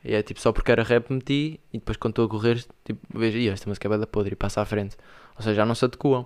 [0.03, 2.99] E é tipo só porque era rap meti e depois quando estou a correr, tipo,
[3.17, 4.97] vejo, esta música é da podre e passa à frente.
[5.37, 6.25] Ou seja, já não se adequam.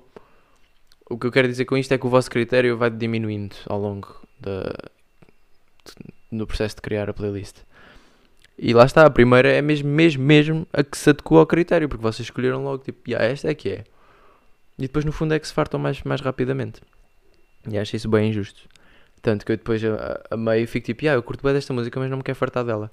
[1.10, 3.80] O que eu quero dizer com isto é que o vosso critério vai diminuindo ao
[3.80, 4.74] longo da,
[6.32, 7.58] no processo de criar a playlist.
[8.58, 11.88] E lá está, a primeira é mesmo, mesmo, mesmo a que se adequa ao critério,
[11.88, 13.84] porque vocês escolheram logo, tipo, ah, esta é que é.
[14.78, 16.82] E depois no fundo é que se fartam mais, mais rapidamente.
[17.70, 18.67] E acho isso bem injusto.
[19.22, 22.00] Tanto que eu depois a, a meio fico tipo, ah, eu curto bem desta música,
[22.00, 22.91] mas não me quero fartar dela.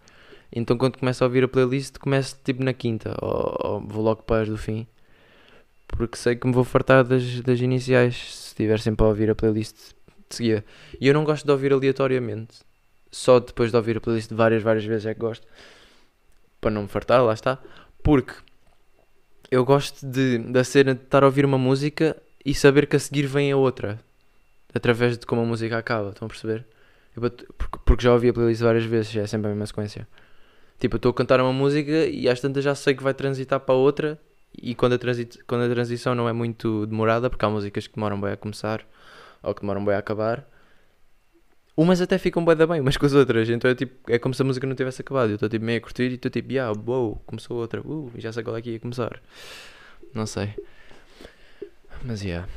[0.52, 4.22] Então quando começo a ouvir a playlist, começo tipo na quinta, ou, ou vou logo
[4.22, 4.86] para as do fim.
[5.88, 9.34] Porque sei que me vou fartar das, das iniciais, se estiver sempre a ouvir a
[9.34, 9.76] playlist
[10.28, 10.64] de seguida.
[11.00, 12.58] E eu não gosto de ouvir aleatoriamente.
[13.10, 15.46] Só depois de ouvir a playlist várias, várias vezes é que gosto.
[16.60, 17.58] Para não me fartar, lá está.
[18.02, 18.34] Porque
[19.50, 22.98] eu gosto de, da cena de estar a ouvir uma música e saber que a
[22.98, 24.00] seguir vem a outra
[24.74, 26.66] através de como a música acaba, estão a perceber?
[27.16, 27.30] Eu,
[27.84, 30.08] porque já ouvi a playlist várias vezes, é sempre a mesma sequência.
[30.80, 33.60] Tipo, eu estou a cantar uma música e às tantas já sei que vai transitar
[33.60, 34.20] para outra
[34.60, 34.98] e quando a,
[35.46, 38.86] quando a transição não é muito demorada, porque há músicas que demoram bem a começar
[39.42, 40.46] ou que demoram bem a acabar,
[41.76, 44.42] umas até ficam bem bem umas com as outras, então é tipo, é como se
[44.42, 45.30] a música não tivesse acabado.
[45.30, 48.32] Eu estou tipo meio a curtir e estou tipo, yeah, wow, começou outra, uh, já
[48.32, 49.20] sei qual é que ia começar.
[50.14, 50.54] Não sei.
[52.04, 52.48] Mas yeah.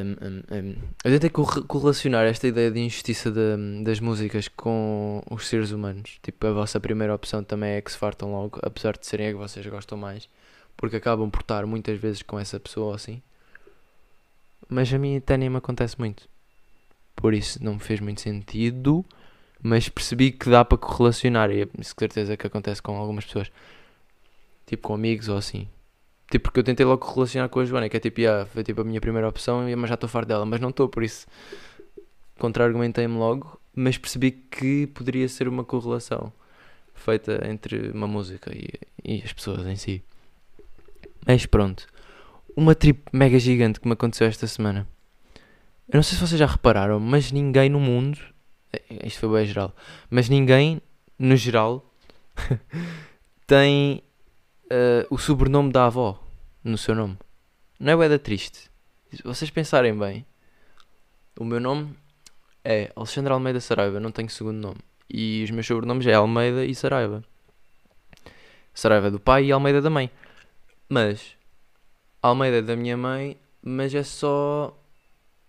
[0.00, 0.74] Um, um, um.
[1.04, 6.18] Eu tentei correlacionar esta ideia de injustiça de, das músicas com os seres humanos.
[6.22, 9.30] Tipo, a vossa primeira opção também é que se fartam logo, apesar de serem a
[9.30, 10.28] que vocês gostam mais,
[10.76, 13.22] porque acabam por estar muitas vezes com essa pessoa assim.
[14.68, 16.28] Mas a mim até nem me acontece muito.
[17.14, 19.04] Por isso não me fez muito sentido,
[19.62, 23.50] mas percebi que dá para correlacionar e é certeza que acontece com algumas pessoas.
[24.66, 25.68] Tipo com amigos ou assim.
[26.32, 28.80] Tipo, porque eu tentei logo relacionar com a Joana, que é tipo, yeah, foi tipo
[28.80, 31.26] a minha primeira opção, mas já estou farto dela, mas não estou, por isso
[32.38, 36.32] contra-argumentei-me logo, mas percebi que poderia ser uma correlação
[36.94, 38.66] feita entre uma música e,
[39.04, 40.02] e as pessoas em si.
[41.26, 41.86] Mas pronto,
[42.56, 44.88] uma trip mega gigante que me aconteceu esta semana.
[45.86, 48.18] Eu não sei se vocês já repararam, mas ninguém no mundo,
[49.04, 49.76] isto foi bem geral,
[50.08, 50.80] mas ninguém
[51.18, 51.94] no geral
[53.46, 54.02] tem
[54.72, 56.18] uh, o sobrenome da avó
[56.64, 57.18] no seu nome.
[57.78, 58.70] Não é Beda triste.
[59.12, 60.24] Se vocês pensarem bem,
[61.38, 61.94] o meu nome
[62.64, 64.78] é Alexandre Almeida Saraiva, não tenho segundo nome.
[65.10, 67.22] E os meus sobrenomes é Almeida e Saraiva.
[68.72, 70.10] Saraiva do pai e Almeida da mãe.
[70.88, 71.36] Mas
[72.22, 74.74] Almeida é da minha mãe, mas é só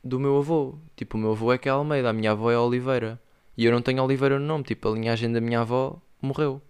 [0.04, 0.76] do meu avô.
[0.98, 3.22] Tipo, o meu avô é que é Almeida, a minha avó é Oliveira.
[3.56, 6.62] E eu não tenho Oliveira no nome, tipo, a linhagem da minha avó morreu.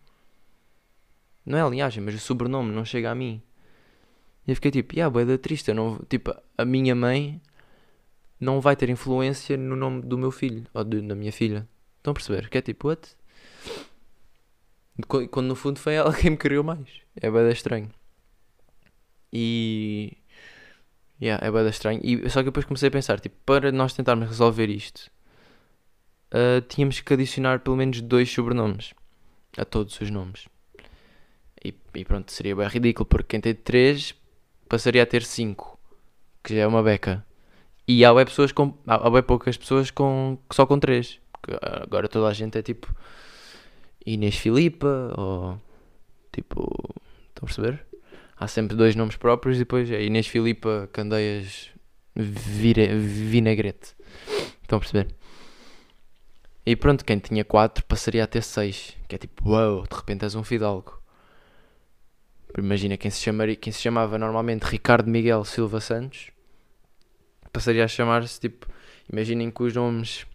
[1.45, 3.41] Não é a linhagem, mas o sobrenome não chega a mim.
[4.47, 5.69] E eu fiquei tipo, yeah, boeda triste.
[5.69, 7.41] Eu não, tipo, a minha mãe
[8.39, 11.67] não vai ter influência no nome do meu filho ou de, da minha filha.
[11.97, 12.49] Estão a perceber?
[12.49, 13.15] Que é tipo, what?
[15.08, 16.88] Qu- Quando no fundo foi ela quem me criou mais.
[17.15, 17.89] É bem estranho.
[19.32, 20.17] E.
[21.21, 22.01] Yeah, é bem estranho.
[22.03, 25.10] E, só que depois comecei a pensar, tipo, para nós tentarmos resolver isto,
[26.32, 28.93] ah, tínhamos que adicionar pelo menos dois sobrenomes
[29.58, 30.47] a todos os nomes.
[31.63, 34.13] E, e pronto, seria bem ridículo, porque quem tem três
[34.67, 35.80] passaria a ter cinco,
[36.43, 37.26] que já é uma beca.
[37.88, 38.78] E há bem pessoas com.
[38.88, 41.19] Há, bem poucas pessoas com, só com três.
[41.32, 42.93] Porque agora toda a gente é tipo
[44.06, 45.60] Inês Filipa ou
[46.32, 46.63] tipo.
[47.30, 47.86] Estão a perceber?
[48.38, 51.69] Há sempre dois nomes próprios e depois é Inês Filipa Candeias
[52.15, 53.95] Vire, Vinagrete.
[54.62, 55.13] Estão a perceber?
[56.65, 58.95] E pronto, quem tinha quatro passaria a ter seis.
[59.08, 61.03] Que é tipo, uau, de repente és um fidalgo.
[62.58, 66.32] Imagina quem se, chamaria, quem se chamava normalmente Ricardo Miguel Silva Santos
[67.52, 68.68] passaria a chamar-se tipo.
[69.12, 70.26] Imaginem que os nomes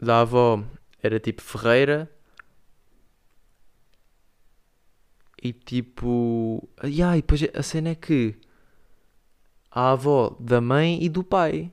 [0.00, 0.62] da avó
[1.02, 2.10] era tipo Ferreira
[5.42, 6.68] e tipo.
[6.84, 8.34] E ah, e depois a cena é que
[9.70, 11.70] a avó da mãe e do pai.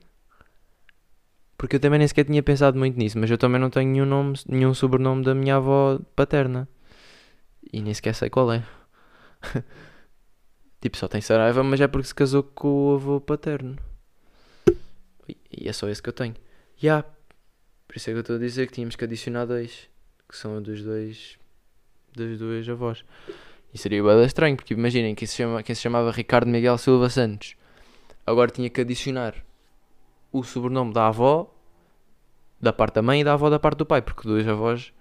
[1.58, 4.06] Porque eu também nem sequer tinha pensado muito nisso, mas eu também não tenho nenhum,
[4.06, 6.70] nome, nenhum sobrenome da minha avó paterna.
[7.74, 8.64] E nem sequer sei qual é.
[10.82, 13.78] tipo, só tem Saraiva, mas é porque se casou com o avô paterno.
[15.52, 16.36] E é só esse que eu tenho.
[16.82, 17.04] E há.
[17.88, 19.90] Por isso é que eu estou a dizer que tínhamos que adicionar dois.
[20.28, 21.38] Que são dos dois.
[22.14, 23.04] Dos dois avós.
[23.74, 27.10] E seria bem estranho, porque imaginem quem se, chama, quem se chamava Ricardo Miguel Silva
[27.10, 27.56] Santos.
[28.26, 29.36] Agora tinha que adicionar
[30.32, 31.54] o sobrenome da avó,
[32.60, 34.94] da parte da mãe e da avó da parte do pai, porque dois avós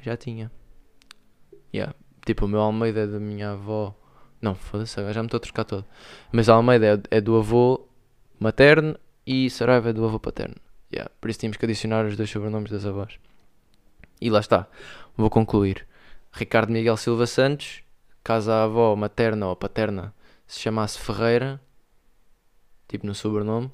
[0.00, 0.50] já tinha.
[1.72, 1.94] Yeah.
[2.28, 3.94] Tipo, o meu Almeida é da minha avó.
[4.42, 5.82] Não, foda-se, agora já me estou a trocar todo.
[6.30, 7.88] Mas a Almeida é, é do avô
[8.38, 10.54] materno e Saraiva é do avô paterno.
[10.92, 11.10] Yeah.
[11.22, 13.18] Por isso tínhamos que adicionar os dois sobrenomes das avós.
[14.20, 14.68] E lá está.
[15.16, 15.86] Vou concluir.
[16.30, 17.82] Ricardo Miguel Silva Santos,
[18.22, 20.14] caso a avó materna ou paterna
[20.46, 21.58] se chamasse Ferreira,
[22.88, 23.72] tipo no sobrenome.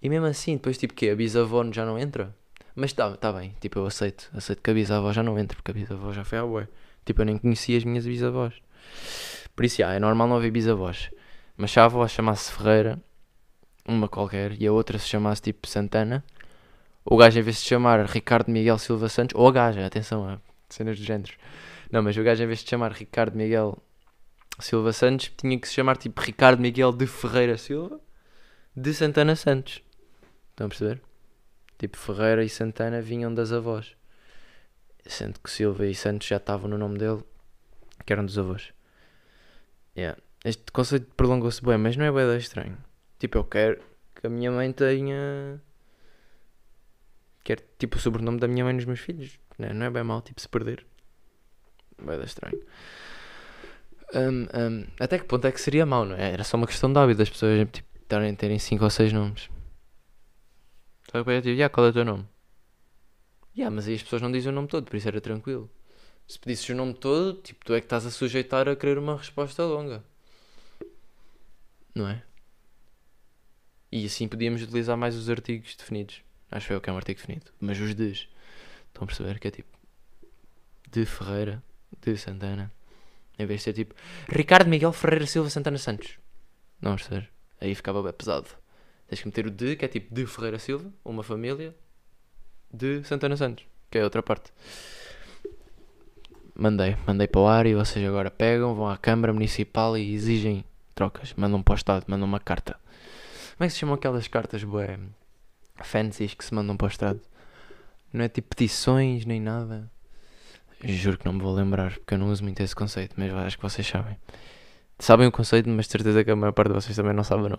[0.00, 2.32] E mesmo assim, depois tipo que a bisavó já não entra.
[2.76, 4.30] Mas tá, tá bem, tipo eu aceito.
[4.32, 6.68] Aceito que a bisavó já não entra, porque a bisavó já foi à boa.
[7.08, 8.52] Tipo eu nem conhecia as minhas bisavós.
[9.56, 11.08] Por isso, é normal não haver bisavós.
[11.56, 13.02] Mas se a avó chamasse Ferreira,
[13.86, 16.22] uma qualquer, e a outra se chamasse tipo Santana,
[17.06, 20.38] o gajo em vez de chamar Ricardo Miguel Silva Santos, ou a gaja, atenção a
[20.68, 21.32] cenas do género.
[21.90, 23.78] Não, mas o gajo em vez de chamar Ricardo Miguel
[24.60, 27.98] Silva Santos, tinha que se chamar tipo Ricardo Miguel de Ferreira Silva
[28.76, 29.82] de Santana Santos.
[30.50, 31.00] Estão a perceber?
[31.78, 33.96] Tipo, Ferreira e Santana vinham das avós.
[35.08, 37.24] Sendo que Silva e Santos já estavam no nome dele,
[38.04, 38.72] que eram dos avós.
[39.96, 40.20] Yeah.
[40.44, 42.76] Este conceito prolongou-se bem, mas não é bem estranho.
[43.18, 43.82] Tipo, eu quero
[44.14, 45.60] que a minha mãe tenha.
[47.42, 49.40] Quero tipo o sobrenome da minha mãe nos meus filhos.
[49.58, 50.86] Não é, não é bem mal, tipo, se perder.
[52.00, 52.62] Bem estranho.
[54.14, 56.32] Um, um, até que ponto é que seria mau, não é?
[56.32, 59.48] Era só uma questão de hábito das pessoas tipo, terem, terem 5 ou 6 nomes.
[61.10, 62.26] Só que eu digo, yeah, qual é o teu nome?
[63.58, 65.68] Yeah, mas aí as pessoas não dizem o nome todo, por isso era tranquilo.
[66.28, 69.16] Se pedisses o nome todo, tipo, tu é que estás a sujeitar a querer uma
[69.16, 70.04] resposta longa.
[71.92, 72.22] Não é?
[73.90, 76.22] E assim podíamos utilizar mais os artigos definidos.
[76.48, 77.50] Acho eu que é um artigo definido.
[77.58, 78.28] Mas os des.
[78.86, 79.76] Estão a perceber que é tipo.
[80.88, 81.60] De Ferreira,
[82.00, 82.70] de Santana.
[83.36, 83.92] Em vez de ser tipo.
[84.28, 86.16] Ricardo Miguel Ferreira Silva Santana Santos.
[86.80, 87.28] Não a perceber?
[87.60, 88.48] Aí ficava bem pesado.
[89.08, 91.74] Tens que meter o de, que é tipo de Ferreira Silva, uma família.
[92.72, 94.52] De Santana Santos, que é outra parte.
[96.54, 100.64] Mandei, mandei para o ar e vocês agora pegam, vão à Câmara Municipal e exigem
[100.94, 101.32] trocas.
[101.34, 102.76] Mandam para o Estado, mandam uma carta.
[103.56, 104.98] Como é que se chamam aquelas cartas, bué,
[105.82, 107.20] fancies que se mandam para o Estado?
[108.12, 109.90] Não é tipo petições nem nada.
[110.82, 113.56] Juro que não me vou lembrar, porque eu não uso muito esse conceito, mas acho
[113.56, 114.16] que vocês sabem.
[114.98, 117.48] Sabem o conceito, mas de certeza que a maior parte de vocês também não sabe
[117.48, 117.58] não.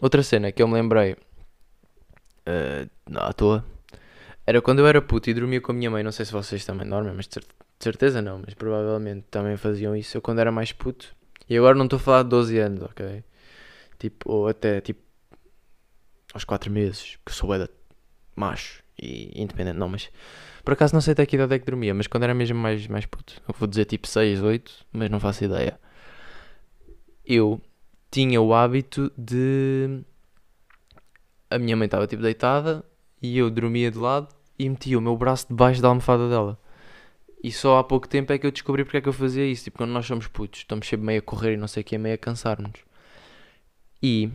[0.00, 3.64] Outra cena que eu me lembrei uh, à toa
[4.46, 6.02] era quando eu era puto e dormia com a minha mãe.
[6.02, 8.40] Não sei se vocês também dormem, mas de cer- de certeza não.
[8.44, 10.16] Mas provavelmente também faziam isso.
[10.16, 11.14] Eu quando era mais puto.
[11.48, 13.24] E agora não estou a falar de 12 anos, ok?
[13.98, 15.00] Tipo, ou até tipo
[16.34, 17.68] aos 4 meses, que sou da
[18.34, 19.78] macho e independente.
[19.78, 20.10] Não, mas
[20.64, 22.86] por acaso não sei até que idade é que dormia, mas quando era mesmo mais,
[22.88, 23.40] mais puto.
[23.48, 25.78] Eu vou dizer tipo 6, 8, mas não faço ideia.
[27.24, 27.60] Eu
[28.10, 30.02] tinha o hábito de.
[31.50, 32.84] A minha mãe estava tipo deitada
[33.22, 34.28] e eu dormia de lado
[34.58, 36.58] e metia o meu braço debaixo da almofada dela.
[37.42, 39.64] E só há pouco tempo é que eu descobri porque é que eu fazia isso.
[39.64, 41.98] Tipo, quando nós somos putos, estamos sempre meio a correr e não sei o que,
[41.98, 42.80] meio a cansar-nos.
[44.02, 44.30] E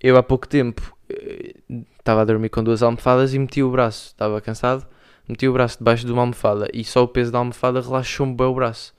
[0.00, 1.54] eu há pouco tempo eh,
[1.98, 4.08] estava a dormir com duas almofadas e meti o braço.
[4.08, 4.86] Estava cansado,
[5.28, 8.46] Meti o braço debaixo de uma almofada e só o peso da almofada relaxou-me bem
[8.46, 8.94] o braço.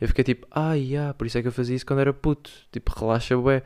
[0.00, 2.50] Eu fiquei tipo, ah, yeah, por isso é que eu fazia isso quando era puto.
[2.72, 3.62] Tipo, relaxa bué.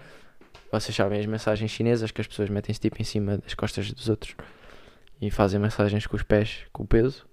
[0.73, 4.09] Vocês sabem as mensagens chinesas que as pessoas metem-se tipo em cima das costas dos
[4.09, 4.35] outros
[5.21, 7.27] e fazem mensagens com os pés, com o peso.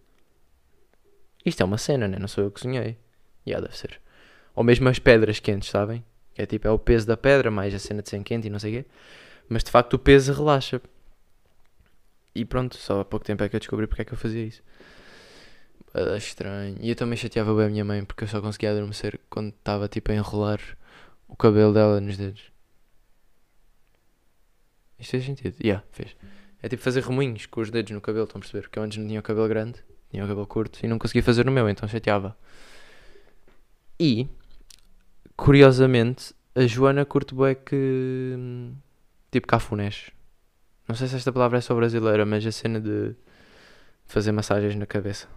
[1.45, 2.17] Isto é uma cena, né?
[2.19, 2.98] Não sou eu que cozinhei.
[3.45, 4.02] Já yeah, deve ser.
[4.56, 6.04] Ou mesmo as pedras quentes, sabem?
[6.36, 8.60] É tipo, é o peso da pedra, mais a cena de ser quente e não
[8.60, 8.89] sei o quê.
[9.48, 10.82] Mas de facto o peso relaxa.
[12.34, 14.43] E pronto, só há pouco tempo é que eu descobri porque é que eu fazia
[14.43, 14.63] isso.
[15.93, 16.78] Era estranho.
[16.82, 19.88] E eu também chateava bem a minha mãe porque eu só conseguia adormecer quando estava
[19.88, 20.60] tipo a enrolar
[21.28, 22.52] o cabelo dela nos dedos.
[25.00, 25.56] Isto fez sentido?
[25.62, 26.15] Yeah, fez.
[26.65, 28.63] É tipo fazer remoinhos com os dedos no cabelo, estão a perceber?
[28.63, 31.21] Porque eu antes não tinha o cabelo grande, tinha o cabelo curto e não conseguia
[31.21, 32.36] fazer no meu, então chateava.
[33.99, 34.28] E,
[35.38, 38.34] curiosamente, a Joana curte bem que.
[39.30, 40.10] Tipo cafunés.
[40.88, 43.13] Não sei se esta palavra é só brasileira, mas a cena de
[44.08, 45.28] fazer massagens na cabeça,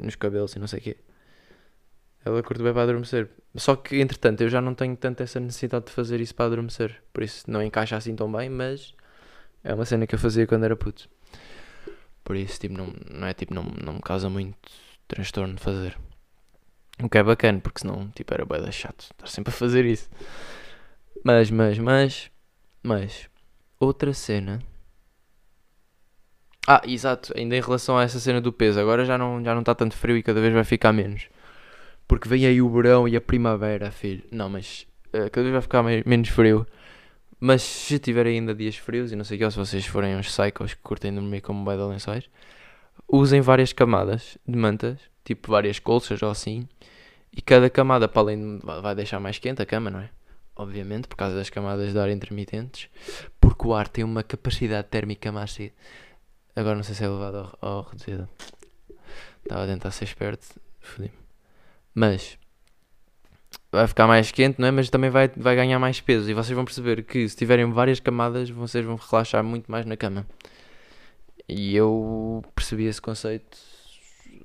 [0.00, 0.96] nos cabelos e não sei o quê.
[2.24, 3.28] Ela curte bem para adormecer.
[3.54, 7.02] Só que, entretanto, eu já não tenho tanto essa necessidade de fazer isso para adormecer.
[7.12, 8.94] Por isso não encaixa assim tão bem, mas
[9.64, 11.08] é uma cena que eu fazia quando era puto.
[12.24, 14.56] Por isso, tipo, não, não é tipo, não, não me causa muito
[15.08, 15.96] transtorno fazer.
[17.02, 20.08] O que é bacana, porque senão, tipo, era bem chato estar sempre a fazer isso.
[21.24, 22.30] Mas, mas, mas,
[22.82, 23.28] mas,
[23.78, 24.60] outra cena.
[26.66, 29.60] Ah, exato, ainda em relação a essa cena do peso, agora já não já não
[29.60, 31.28] está tanto frio e cada vez vai ficar menos.
[32.06, 34.22] Porque vem aí o verão e a primavera, filho.
[34.30, 36.66] Não, mas uh, cada vez vai ficar menos frio.
[37.44, 40.14] Mas se tiver ainda dias frios e não sei o que, ou se vocês forem
[40.14, 42.30] uns cycles que curtem dormir como bem de lençóis,
[43.08, 46.68] usem várias camadas de mantas, tipo várias colchas ou assim,
[47.36, 50.10] e cada camada, para além de, vai deixar mais quente a cama, não é?
[50.54, 52.88] Obviamente, por causa das camadas de ar intermitentes,
[53.40, 55.72] porque o ar tem uma capacidade térmica máxima.
[56.54, 58.28] Agora não sei se é elevado ou reduzido.
[59.42, 60.46] Estava a tentar ser esperto,
[60.78, 61.18] fodi-me.
[61.92, 62.38] Mas
[63.72, 64.70] vai ficar mais quente, não é?
[64.70, 66.30] Mas também vai, vai ganhar mais peso.
[66.30, 69.96] E vocês vão perceber que se tiverem várias camadas, vocês vão relaxar muito mais na
[69.96, 70.26] cama.
[71.48, 73.58] E eu percebi esse conceito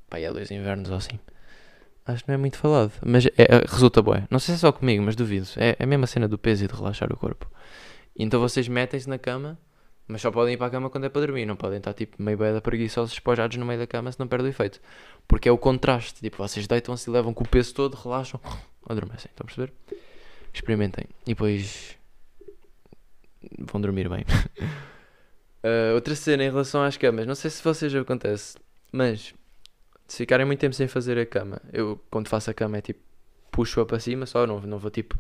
[0.09, 1.19] pá, há dois invernos ou assim.
[2.05, 4.13] Acho que não é muito falado, mas é, é, resulta bom.
[4.31, 5.45] Não sei se é só comigo, mas duvido.
[5.57, 7.51] É, é a mesma cena do peso e de relaxar o corpo.
[8.15, 9.59] Então vocês metem-se na cama,
[10.07, 11.45] mas só podem ir para a cama quando é para dormir.
[11.45, 14.27] Não podem estar tipo meio bem da preguiçosos espojados no meio da cama se não
[14.27, 14.79] perde o efeito.
[15.27, 16.21] Porque é o contraste.
[16.21, 18.39] Tipo, vocês deitam-se e levam com o peso todo, relaxam,
[18.89, 19.29] adormecem.
[19.29, 19.73] Estão a perceber?
[20.53, 21.05] Experimentem.
[21.25, 21.97] E depois
[23.59, 24.25] vão dormir bem.
[25.63, 27.25] uh, outra cena em relação às camas.
[27.25, 28.57] Não sei se vocês acontece,
[28.91, 29.33] mas
[30.07, 32.99] se ficarem muito tempo sem fazer a cama, eu quando faço a cama é tipo
[33.51, 35.17] puxo-a para cima só, não, não vou tipo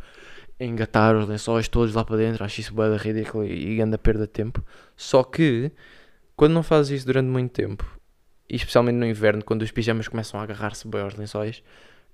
[0.59, 4.31] engatar os lençóis todos lá para dentro, acho isso bem ridículo e, anda perda de
[4.33, 4.63] tempo.
[4.95, 5.71] Só que
[6.35, 7.85] quando não fazes isso durante muito tempo,
[8.49, 11.63] e especialmente no inverno, quando os pijamas começam a agarrar-se bem aos lençóis,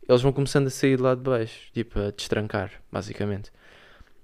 [0.08, 3.52] eles vão começando a sair lá de baixo, tipo a destrancar, basicamente.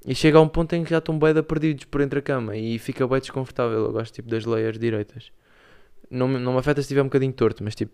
[0.06, 2.56] E chega a um ponto em que já estão bem perdidos por entre a cama
[2.56, 3.86] e fica bem desconfortável.
[3.86, 5.32] Eu gosto tipo das layers direitas.
[6.10, 7.92] Não, não me afeta se estiver um bocadinho torto, mas tipo,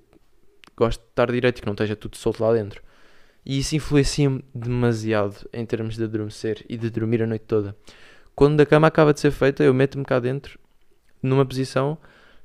[0.78, 2.82] gosto de estar direito, que não esteja tudo solto lá dentro.
[3.45, 7.76] E isso influencia-me demasiado em termos de adormecer e de dormir a noite toda.
[8.36, 10.60] Quando a cama acaba de ser feita, eu meto-me cá dentro,
[11.21, 11.98] numa posição,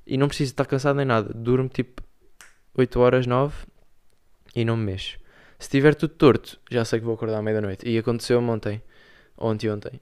[0.06, 1.32] e não preciso estar cansado nem nada.
[1.34, 2.02] Durmo tipo
[2.74, 3.54] 8 horas, 9
[4.54, 5.18] e não me mexo.
[5.60, 7.86] Se estiver tudo torto, já sei que vou acordar à meia-noite.
[7.86, 8.82] E aconteceu ontem,
[9.36, 10.00] ontem, ontem.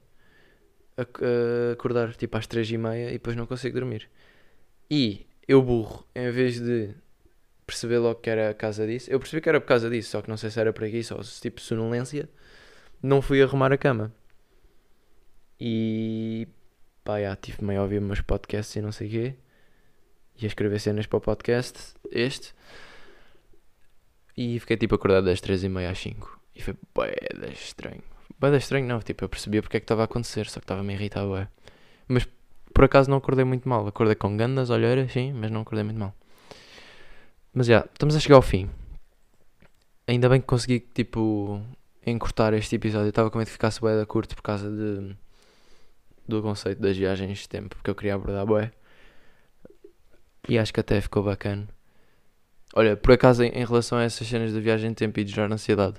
[1.73, 4.09] Acordar tipo às 3 e meia e depois não consigo dormir.
[4.89, 6.95] E eu burro, em vez de
[7.67, 9.11] perceber logo que era a causa disso.
[9.11, 11.03] Eu percebi que era por causa disso, só que não sei se era por aqui,
[11.03, 12.29] só tipo sonolência.
[13.03, 14.13] Não fui arrumar a cama.
[15.59, 16.47] E
[17.03, 19.35] pá, já, tive meio a ouvir meus podcasts e não sei o quê.
[20.41, 22.53] E a escrever cenas para o podcast, este.
[24.41, 26.39] E fiquei tipo acordado das 3 e meia às 5.
[26.55, 28.01] E foi bem estranho.
[28.39, 30.79] Bem estranho não, tipo, eu percebia porque é que estava a acontecer, só que estava
[30.79, 31.49] a me irritar, ué.
[32.07, 32.25] Mas
[32.73, 33.85] por acaso não acordei muito mal.
[33.85, 36.15] Acordei com gandas, olheiras, sim, mas não acordei muito mal.
[37.53, 38.69] Mas já, estamos a chegar ao fim.
[40.07, 41.61] Ainda bem que consegui, tipo,
[42.05, 43.07] encurtar este episódio.
[43.07, 45.17] Eu estava com medo que ficasse bué da curto por causa de,
[46.25, 48.71] do conceito das viagens de tempo, porque eu queria abordar bué.
[50.47, 51.67] E acho que até ficou bacana.
[52.75, 55.31] Olha, por acaso, em, em relação a essas cenas de viagem de tempo e de
[55.31, 55.97] gerar ansiedade,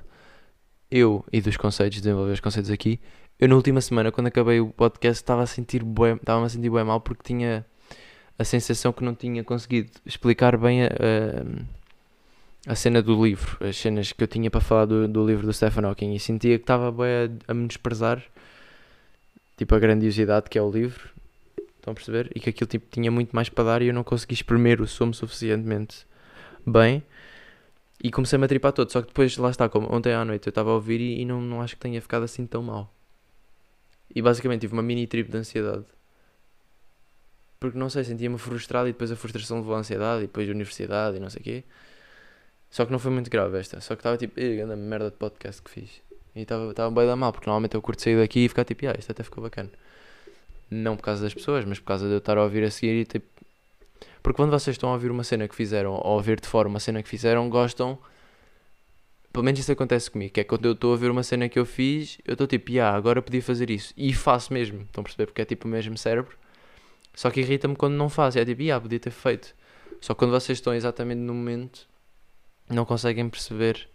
[0.90, 3.00] eu, e dos conceitos, desenvolver os conceitos aqui,
[3.38, 6.68] eu na última semana, quando acabei o podcast, estava a sentir bué, estava a sentir
[6.68, 7.64] bué mal porque tinha
[8.38, 10.88] a sensação que não tinha conseguido explicar bem a,
[12.66, 15.46] a, a, cena do livro, as cenas que eu tinha para falar do, do livro
[15.46, 17.06] do Stephen Hawking e sentia que estava bem
[17.48, 18.22] a, a desprezar
[19.56, 21.08] tipo a grandiosidade que é o livro.
[21.76, 22.30] estão a perceber?
[22.34, 24.86] E que aquilo tipo, tinha muito mais para dar e eu não consegui espremer o
[24.86, 26.06] som suficientemente
[26.70, 27.02] bem.
[28.02, 28.90] E comecei-me a tripar todo.
[28.90, 31.24] Só que depois, lá está, como ontem à noite eu estava a ouvir e, e
[31.24, 32.92] não, não acho que tenha ficado assim tão mal.
[34.14, 35.84] E basicamente tive uma mini trip de ansiedade.
[37.60, 40.52] Porque não sei, sentia-me frustrado e depois a frustração levou a ansiedade e depois a
[40.52, 41.64] universidade e não sei o quê.
[42.70, 43.80] Só que não foi muito grave esta.
[43.80, 46.00] Só que estava tipo, anda merda de podcast que fiz.
[46.34, 48.94] E estava bem da mal, porque normalmente eu curto sair daqui e ficar tipo, ah,
[48.98, 49.70] isto até ficou bacana.
[50.70, 53.00] Não por causa das pessoas, mas por causa de eu estar a ouvir a seguir
[53.00, 53.26] e tipo.
[54.22, 56.68] Porque quando vocês estão a ouvir uma cena que fizeram, ou a ouvir de fora
[56.68, 57.98] uma cena que fizeram, gostam.
[59.32, 61.58] Pelo menos isso acontece comigo, que é quando eu estou a ver uma cena que
[61.58, 63.94] eu fiz, eu estou tipo, ah, agora podia fazer isso.
[63.96, 65.26] E faço mesmo, estão a perceber?
[65.26, 66.36] Porque é tipo o mesmo cérebro.
[67.14, 68.38] Só que irrita-me quando não faço.
[68.38, 69.54] É tipo, ah, podia ter feito.
[70.00, 71.88] Só que quando vocês estão exatamente no momento,
[72.68, 73.88] não conseguem perceber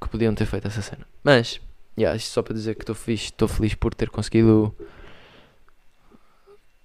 [0.00, 1.06] que podiam ter feito essa cena.
[1.22, 1.60] Mas,
[1.98, 4.74] yeah, isto só para dizer que estou feliz, estou feliz por ter conseguido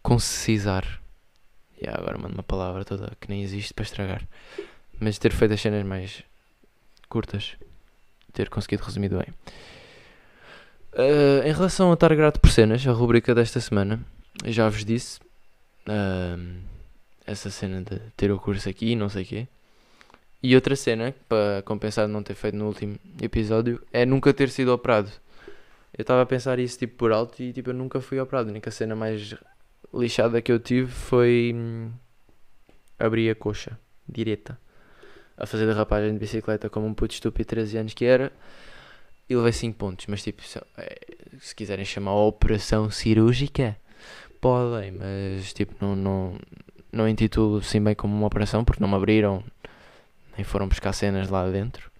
[0.01, 1.00] concisar.
[1.81, 4.27] Yeah, agora mando uma palavra toda que nem existe para estragar.
[4.99, 6.23] Mas ter feito as cenas mais
[7.09, 7.55] curtas,
[8.31, 9.33] ter conseguido resumir bem.
[10.93, 13.99] Uh, em relação a estar grato por cenas, a rubrica desta semana,
[14.45, 15.19] já vos disse
[15.87, 16.59] uh,
[17.25, 19.47] essa cena de ter o curso aqui e não sei o quê.
[20.43, 24.49] E outra cena, para compensar de não ter feito no último episódio, é nunca ter
[24.49, 25.11] sido operado.
[25.97, 28.49] Eu estava a pensar isso tipo por alto e tipo eu nunca fui operado.
[28.49, 29.35] A única cena mais
[29.93, 31.91] lixada que eu tive foi hum,
[32.97, 33.77] abrir a coxa
[34.07, 34.57] direita
[35.37, 38.31] a fazer derrapagem de bicicleta como um puto estúpido de 13 anos que era
[39.27, 40.05] e levei 5 pontos.
[40.07, 40.99] Mas tipo, se, é,
[41.39, 43.75] se quiserem chamar a operação cirúrgica,
[44.39, 46.39] podem, mas tipo, não, não,
[46.91, 49.43] não intitulo assim bem como uma operação porque não me abriram
[50.37, 51.90] nem foram buscar cenas lá dentro.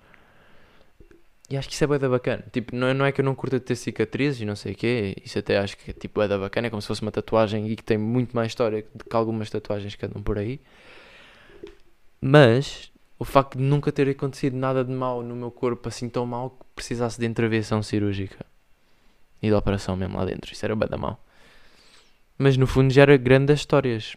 [1.52, 2.46] E acho que isso é bem bacana.
[2.52, 4.76] Tipo, não é, não é que eu não curta ter cicatrizes e não sei o
[4.76, 5.16] quê.
[5.24, 6.68] Isso até acho que tipo, é da bacana.
[6.68, 9.96] É como se fosse uma tatuagem e que tem muito mais história que algumas tatuagens
[9.96, 10.62] que andam por aí.
[12.22, 16.26] Mas o facto de nunca ter acontecido nada de mal no meu corpo, assim tão
[16.26, 18.46] mal que precisasse de intervenção cirúrgica
[19.42, 20.54] e de operação mesmo lá dentro.
[20.54, 21.22] Isso era bem da mal.
[22.38, 24.16] Mas no fundo já era grandes histórias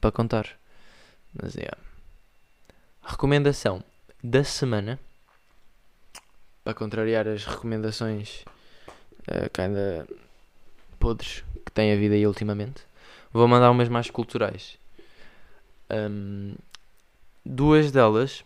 [0.00, 0.46] para contar.
[1.34, 1.62] Mas é.
[1.62, 1.86] Yeah
[3.06, 3.84] recomendação
[4.22, 4.98] da semana
[6.66, 8.42] para contrariar as recomendações
[9.28, 10.04] uh, kinda
[10.98, 12.82] podres que tem a vida aí ultimamente.
[13.32, 14.76] Vou mandar umas mais culturais.
[15.88, 16.56] Um,
[17.44, 18.44] duas delas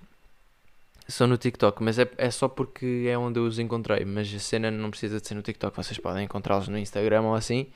[1.08, 4.04] são no TikTok, mas é, é só porque é onde eu os encontrei.
[4.04, 7.34] Mas a cena não precisa de ser no TikTok, vocês podem encontrá-los no Instagram ou
[7.34, 7.68] assim,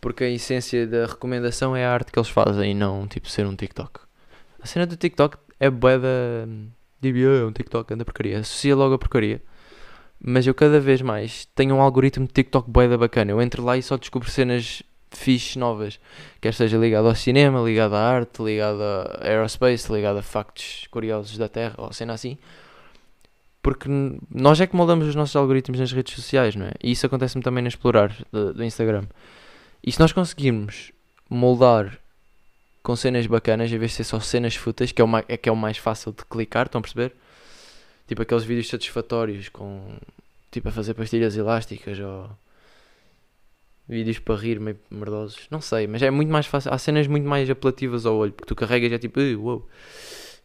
[0.00, 3.46] porque a essência da recomendação é a arte que eles fazem e não tipo ser
[3.46, 4.00] um TikTok.
[4.60, 6.48] A cena do TikTok é bué da.
[7.00, 8.40] Digo, é um TikTok, anda porcaria.
[8.40, 9.40] Associa logo a porcaria.
[10.22, 13.30] Mas eu cada vez mais tenho um algoritmo de TikTok bué da bacana.
[13.30, 15.98] Eu entro lá e só descubro cenas fixe novas.
[16.40, 21.36] Quer seja ligado ao cinema, ligado à arte, ligado a aerospace, ligado a factos curiosos
[21.36, 22.38] da Terra, ou cena assim.
[23.62, 23.88] Porque
[24.30, 26.72] nós é que moldamos os nossos algoritmos nas redes sociais, não é?
[26.82, 29.04] E isso acontece-me também no explorar do, do Instagram.
[29.84, 30.92] E se nós conseguirmos
[31.28, 31.98] moldar
[32.82, 35.36] com cenas bacanas, em vez de ser só cenas fúteis, que é o, mais, é
[35.36, 37.14] que é o mais fácil de clicar, estão a perceber?
[38.10, 39.96] Tipo aqueles vídeos satisfatórios com
[40.50, 42.28] tipo a fazer pastilhas elásticas ou
[43.88, 46.74] vídeos para rir meio merdosos, não sei, mas é muito mais fácil.
[46.74, 49.64] Há cenas muito mais apelativas ao olho, porque tu carregas e é tipo, wow.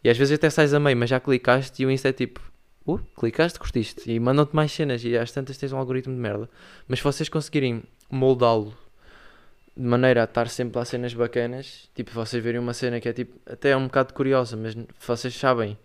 [0.03, 2.39] E às vezes até sais a meio, mas já clicaste e o Insta é tipo,
[2.85, 6.47] uh, clicaste, curtiste, e mandam-te mais cenas e às tantas tens um algoritmo de merda.
[6.87, 8.77] Mas se vocês conseguirem moldá-lo
[9.75, 13.13] de maneira a estar sempre lá cenas bacanas, tipo, vocês verem uma cena que é
[13.13, 15.75] tipo, até é um bocado curiosa, mas vocês sabem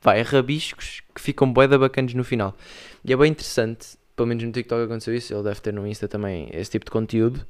[0.00, 2.56] Vai, é rabiscos que ficam bué bacanas no final.
[3.04, 6.06] E é bem interessante, pelo menos no TikTok aconteceu isso, ele deve ter no Insta
[6.06, 7.44] também esse tipo de conteúdo.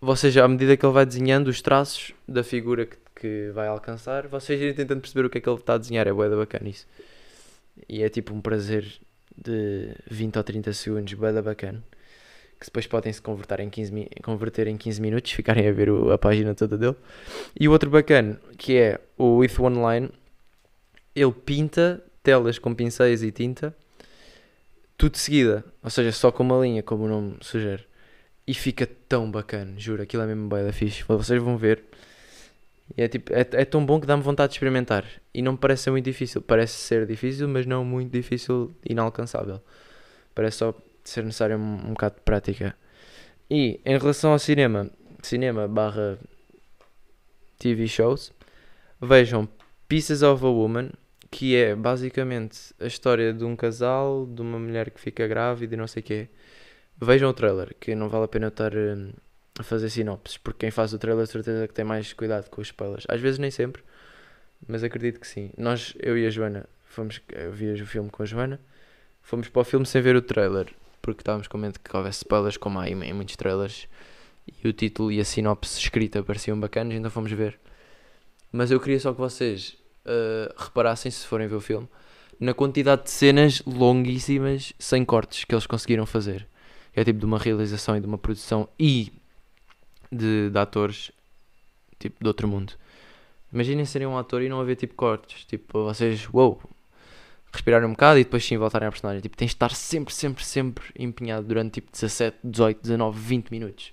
[0.00, 4.28] Vocês, à medida que ele vai desenhando os traços da figura que, que vai alcançar,
[4.28, 6.06] vocês irem tentando perceber o que é que ele está a desenhar.
[6.06, 6.86] É bué bacana isso.
[7.88, 8.86] E é tipo um prazer
[9.36, 11.82] de 20 ou 30 segundos, bada bacana,
[12.60, 16.12] que depois podem se converter em 15, converter em 15 minutos, ficarem a ver o,
[16.12, 16.96] a página toda dele.
[17.58, 20.10] E o outro bacana, que é o With One Line,
[21.14, 23.74] ele pinta telas com pincéis e tinta,
[24.96, 27.87] tudo de seguida, ou seja, só com uma linha, como o nome sugere.
[28.48, 31.04] E fica tão bacana, juro, aquilo é mesmo bem da fixe.
[31.06, 31.84] Vocês vão ver.
[32.96, 35.04] E é, tipo, é, é tão bom que dá-me vontade de experimentar.
[35.34, 36.40] E não me parece ser muito difícil.
[36.40, 39.60] Parece ser difícil, mas não muito difícil, inalcançável.
[40.34, 40.74] Parece só
[41.04, 42.74] ser necessário um, um bocado de prática.
[43.50, 44.90] E em relação ao cinema,
[45.22, 46.18] cinema barra
[47.58, 48.32] TV shows,
[48.98, 49.46] vejam
[49.86, 50.90] Pieces of a Woman,
[51.30, 55.76] que é basicamente a história de um casal, de uma mulher que fica grávida e
[55.76, 56.28] não sei o quê.
[57.00, 58.74] Vejam o trailer, que não vale a pena estar.
[58.74, 59.12] Hum,
[59.58, 62.68] a fazer sinopses, porque quem faz o trailer certeza que tem mais cuidado com os
[62.68, 63.04] spoilers.
[63.08, 63.82] Às vezes nem sempre,
[64.66, 65.50] mas acredito que sim.
[65.58, 68.60] Nós, eu e a Joana, fomos, eu vi o filme com a Joana,
[69.20, 70.68] fomos para o filme sem ver o trailer,
[71.02, 73.88] porque estávamos com medo que houvesse spoilers, como há em, em muitos trailers,
[74.62, 77.58] e o título e a sinopse escrita pareciam bacanas, então fomos ver.
[78.52, 79.76] Mas eu queria só que vocês
[80.06, 81.88] uh, reparassem, se forem ver o filme,
[82.40, 86.46] na quantidade de cenas longuíssimas, sem cortes, que eles conseguiram fazer.
[86.94, 89.12] É tipo de uma realização e de uma produção e
[90.10, 91.12] de, de atores
[91.98, 92.72] tipo de outro mundo.
[93.52, 95.44] Imaginem serem um ator e não haver tipo cortes.
[95.44, 96.60] Tipo, vocês, wow,
[97.52, 99.20] respirarem um bocado e depois sim voltarem à personagem.
[99.20, 103.92] Tipo, tens de estar sempre, sempre, sempre empenhado durante tipo 17, 18, 19, 20 minutos.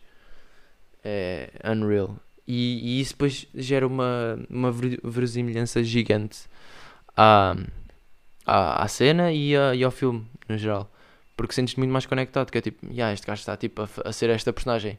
[1.04, 2.18] É unreal.
[2.48, 6.48] E, e isso depois gera uma, uma verosimilhança gigante
[7.16, 7.56] à,
[8.46, 10.92] à, à cena e, a, e ao filme no geral.
[11.36, 12.52] Porque sentes-te muito mais conectado.
[12.52, 14.98] Que é tipo, yeah, este gajo está tipo a, a ser esta personagem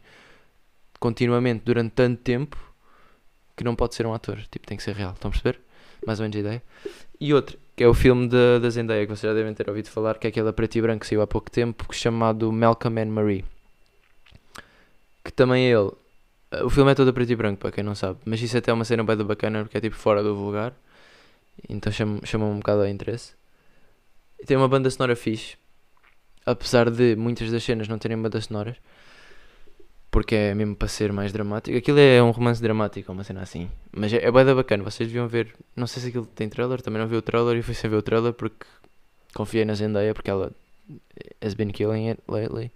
[0.99, 2.57] continuamente durante tanto tempo
[3.57, 4.39] que não pode ser um ator.
[4.51, 5.13] Tipo, tem que ser real.
[5.13, 5.61] Estão a perceber?
[6.07, 6.63] Mais ou menos a ideia.
[7.19, 10.19] E outro, que é o filme da Zendaya, que vocês já devem ter ouvido falar,
[10.19, 13.45] que é aquele preto e branco que saiu há pouco tempo, chamado Malcolm and Marie.
[15.25, 15.93] Que também é ele.
[16.63, 18.19] O filme é todo a preto e branco, para quem não sabe.
[18.25, 20.75] Mas isso até é uma cena bem bacana, porque é tipo fora do vulgar.
[21.69, 23.35] Então chama, chama um bocado a interesse.
[24.39, 25.57] E tem uma banda sonora fixe.
[26.47, 28.77] Apesar de muitas das cenas não terem bandas sonoras
[30.17, 31.77] porque é mesmo para ser mais dramático.
[31.77, 33.69] Aquilo é um romance dramático, uma cena assim.
[33.93, 35.55] Mas é, é bem bacana, vocês deviam ver.
[35.77, 37.97] Não sei se aquilo tem trailer, também não vi o trailer e fui sem ver
[37.97, 38.65] o trailer porque
[39.35, 40.53] confiei na Zendaya porque ela
[41.43, 42.73] has been killing it lately.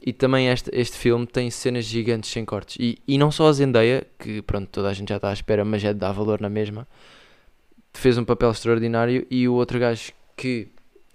[0.00, 2.76] E também este, este filme tem cenas gigantes sem cortes.
[2.78, 5.64] E, e não só a Zendaya, que pronto, toda a gente já está à espera,
[5.64, 6.86] mas é de dar valor na mesma,
[7.92, 9.26] fez um papel extraordinário.
[9.28, 10.68] E o outro gajo que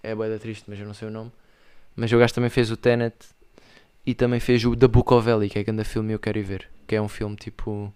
[0.04, 1.32] é bem triste, mas eu não sei o nome,
[1.96, 3.16] mas o gajo também fez o Tenet
[4.06, 6.44] e também fez o The Book of Eli, que é grande filme eu quero ir
[6.44, 6.68] ver.
[6.88, 7.94] Que é um filme tipo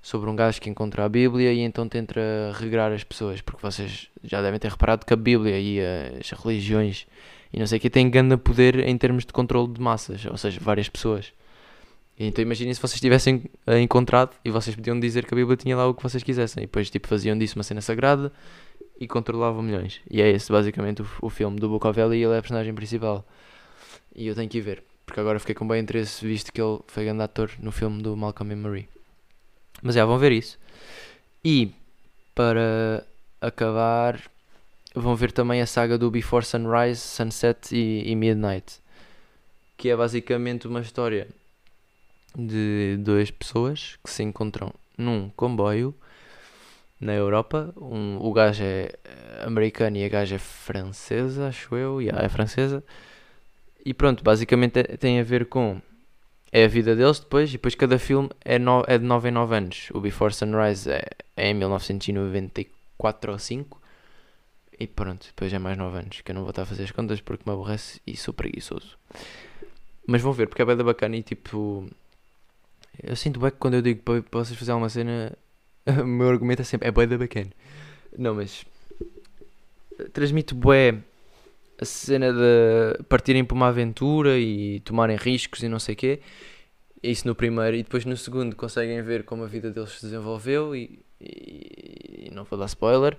[0.00, 2.20] sobre um gajo que encontra a Bíblia e então tenta
[2.54, 5.80] regrar as pessoas, porque vocês já devem ter reparado que a Bíblia e
[6.20, 7.06] as religiões
[7.54, 10.36] e não sei o que têm grande poder em termos de controle de massas, ou
[10.36, 11.32] seja, várias pessoas.
[12.18, 15.76] Então imaginem se vocês tivessem eh, encontrado e vocês podiam dizer que a Bíblia tinha
[15.76, 18.32] lá o que vocês quisessem e depois tipo faziam disso uma cena sagrada
[18.98, 20.00] e controlavam milhões.
[20.10, 23.26] E é esse basicamente o, o filme do Eli e ele é a personagem principal.
[24.14, 24.82] E eu tenho que ir ver.
[25.04, 28.16] Porque agora fiquei com bem interesse, visto que ele foi grande ator no filme do
[28.16, 28.88] Malcolm e Marie.
[29.82, 30.58] Mas já vão ver isso.
[31.44, 31.72] E
[32.34, 33.06] para
[33.40, 34.20] acabar,
[34.94, 38.80] vão ver também a saga do Before Sunrise, Sunset e, e Midnight.
[39.76, 41.28] Que é basicamente uma história
[42.36, 45.94] de duas pessoas que se encontram num comboio
[47.00, 47.72] na Europa.
[47.76, 48.92] Um, o gajo é
[49.44, 52.00] americano e a gaja é francesa, acho eu.
[52.00, 52.82] Yeah, é francesa.
[53.84, 55.80] E pronto, basicamente é, tem a ver com.
[56.50, 59.32] É a vida deles depois, e depois cada filme é, no, é de 9 em
[59.32, 59.88] 9 anos.
[59.92, 61.04] O Before Sunrise é,
[61.36, 63.82] é em 1994 ou 5.
[64.78, 66.92] E pronto, depois é mais 9 anos, que eu não vou estar a fazer as
[66.92, 68.96] contas porque me aborrece e sou preguiçoso.
[70.06, 71.88] Mas vão ver, porque é bem da bacana e tipo.
[73.02, 75.36] Eu sinto bem que quando eu digo para vocês fazerem uma cena,
[76.02, 77.50] o meu argumento é sempre é bem da bacana.
[78.16, 78.64] Não, mas.
[80.12, 80.98] Transmito bué
[81.80, 86.20] a cena de partirem para uma aventura e tomarem riscos e não sei o quê.
[87.02, 90.74] Isso no primeiro, e depois no segundo conseguem ver como a vida deles se desenvolveu
[90.74, 93.16] e, e, e não vou dar spoiler.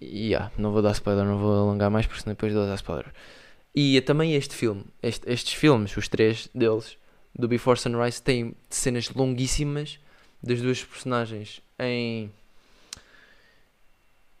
[0.00, 2.74] E yeah, não vou dar spoiler, não vou alongar mais porque senão depois vou dar
[2.74, 3.06] spoiler.
[3.74, 6.98] E também este filme, este, estes filmes, os três deles,
[7.34, 9.98] do Before Sunrise, têm cenas longuíssimas
[10.44, 12.30] das duas personagens em,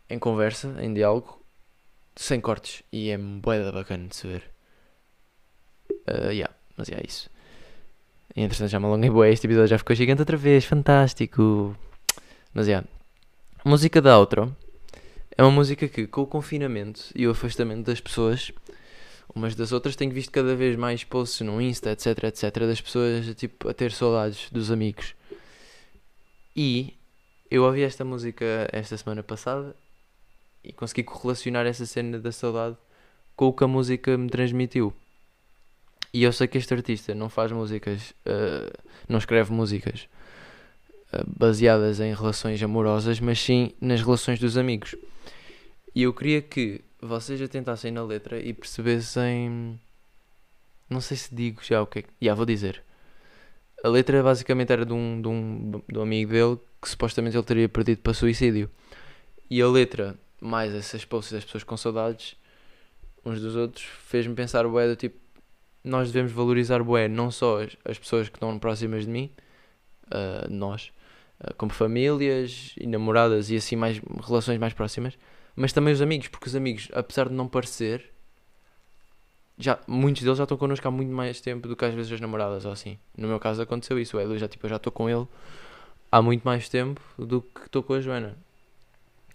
[0.08, 1.42] em conversa, em diálogo,
[2.14, 2.82] sem cortes.
[2.92, 4.50] E é bué bacana de se ver.
[6.08, 7.30] Uh, yeah, mas é yeah, isso.
[8.36, 11.76] E entretanto já me alonguei este episódio já ficou gigante outra vez, fantástico.
[12.52, 12.88] Mas é yeah.
[13.64, 14.54] música da outro
[15.36, 18.52] é uma música que, com o confinamento e o afastamento das pessoas,
[19.34, 23.34] umas das outras, tenho visto cada vez mais posts no Insta, etc, etc, das pessoas
[23.34, 25.14] tipo, a ter saudades dos amigos.
[26.56, 26.94] E
[27.50, 29.74] eu ouvi esta música esta semana passada
[30.62, 32.76] e consegui correlacionar essa cena da saudade
[33.34, 34.94] com o que a música me transmitiu.
[36.12, 38.72] E eu sei que este artista não faz músicas, uh,
[39.08, 40.08] não escreve músicas
[41.12, 44.94] uh, baseadas em relações amorosas, mas sim nas relações dos amigos.
[45.92, 49.78] E eu queria que vocês atentassem na letra e percebessem.
[50.88, 52.10] Não sei se digo já o que é que.
[52.22, 52.83] Já vou dizer.
[53.84, 57.44] A letra basicamente era de um, de, um, de um amigo dele que supostamente ele
[57.44, 58.70] teria perdido para suicídio.
[59.50, 62.34] E a letra, mais essas posts das pessoas com saudades
[63.26, 65.18] uns dos outros, fez-me pensar, bué, do tipo,
[65.84, 69.30] nós devemos valorizar, bué, não só as, as pessoas que estão próximas de mim,
[70.06, 70.90] uh, nós,
[71.40, 75.18] uh, como famílias e namoradas e assim mais relações mais próximas,
[75.54, 78.13] mas também os amigos, porque os amigos, apesar de não parecer,
[79.58, 82.20] já, muitos deles já estão connosco há muito mais tempo do que às vezes as
[82.20, 82.98] namoradas ou assim.
[83.16, 85.26] No meu caso aconteceu isso, o já, tipo, eu já estou com ele
[86.10, 88.36] há muito mais tempo do que estou com a Joana.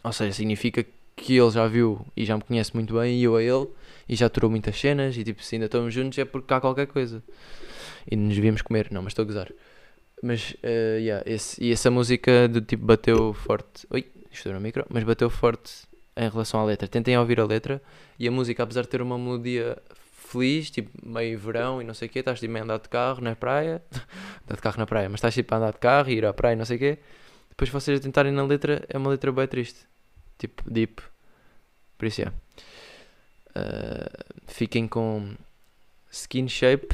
[0.04, 3.36] Ou seja, significa que ele já viu e já me conhece muito bem e eu
[3.36, 3.68] a ele
[4.08, 6.88] e já aturou muitas cenas e tipo, se ainda estamos juntos é porque há qualquer
[6.88, 7.24] coisa.
[8.10, 9.52] E nos devíamos comer, não, mas estou a gozar.
[10.22, 13.88] Mas, uh, yeah, esse, e essa música do tipo bateu forte.
[13.90, 16.88] Oi, estou no micro, mas bateu forte em relação à letra.
[16.88, 17.82] Tentem ouvir a letra
[18.18, 19.78] e a música, apesar de ter uma melodia
[20.32, 23.22] feliz, tipo meio verão e não sei o quê, estás tipo a andar de carro
[23.22, 23.82] na praia,
[24.46, 26.34] andar de carro na praia, mas estás tipo a andar de carro e ir à
[26.34, 27.00] praia e não sei o quê.
[27.50, 29.86] Depois vocês a tentarem na letra, é uma letra bem triste,
[30.38, 31.02] tipo deep.
[31.98, 32.28] Por isso é.
[33.50, 35.36] Uh, fiquem com
[36.10, 36.88] Skin Shape.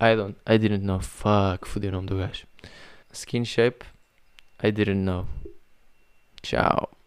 [0.00, 1.00] I don't, I didn't know.
[1.00, 2.46] Fuck, fodeu o nome do gajo.
[3.12, 3.84] Skin Shape.
[4.62, 5.28] I didn't know.
[6.42, 6.97] Tchau.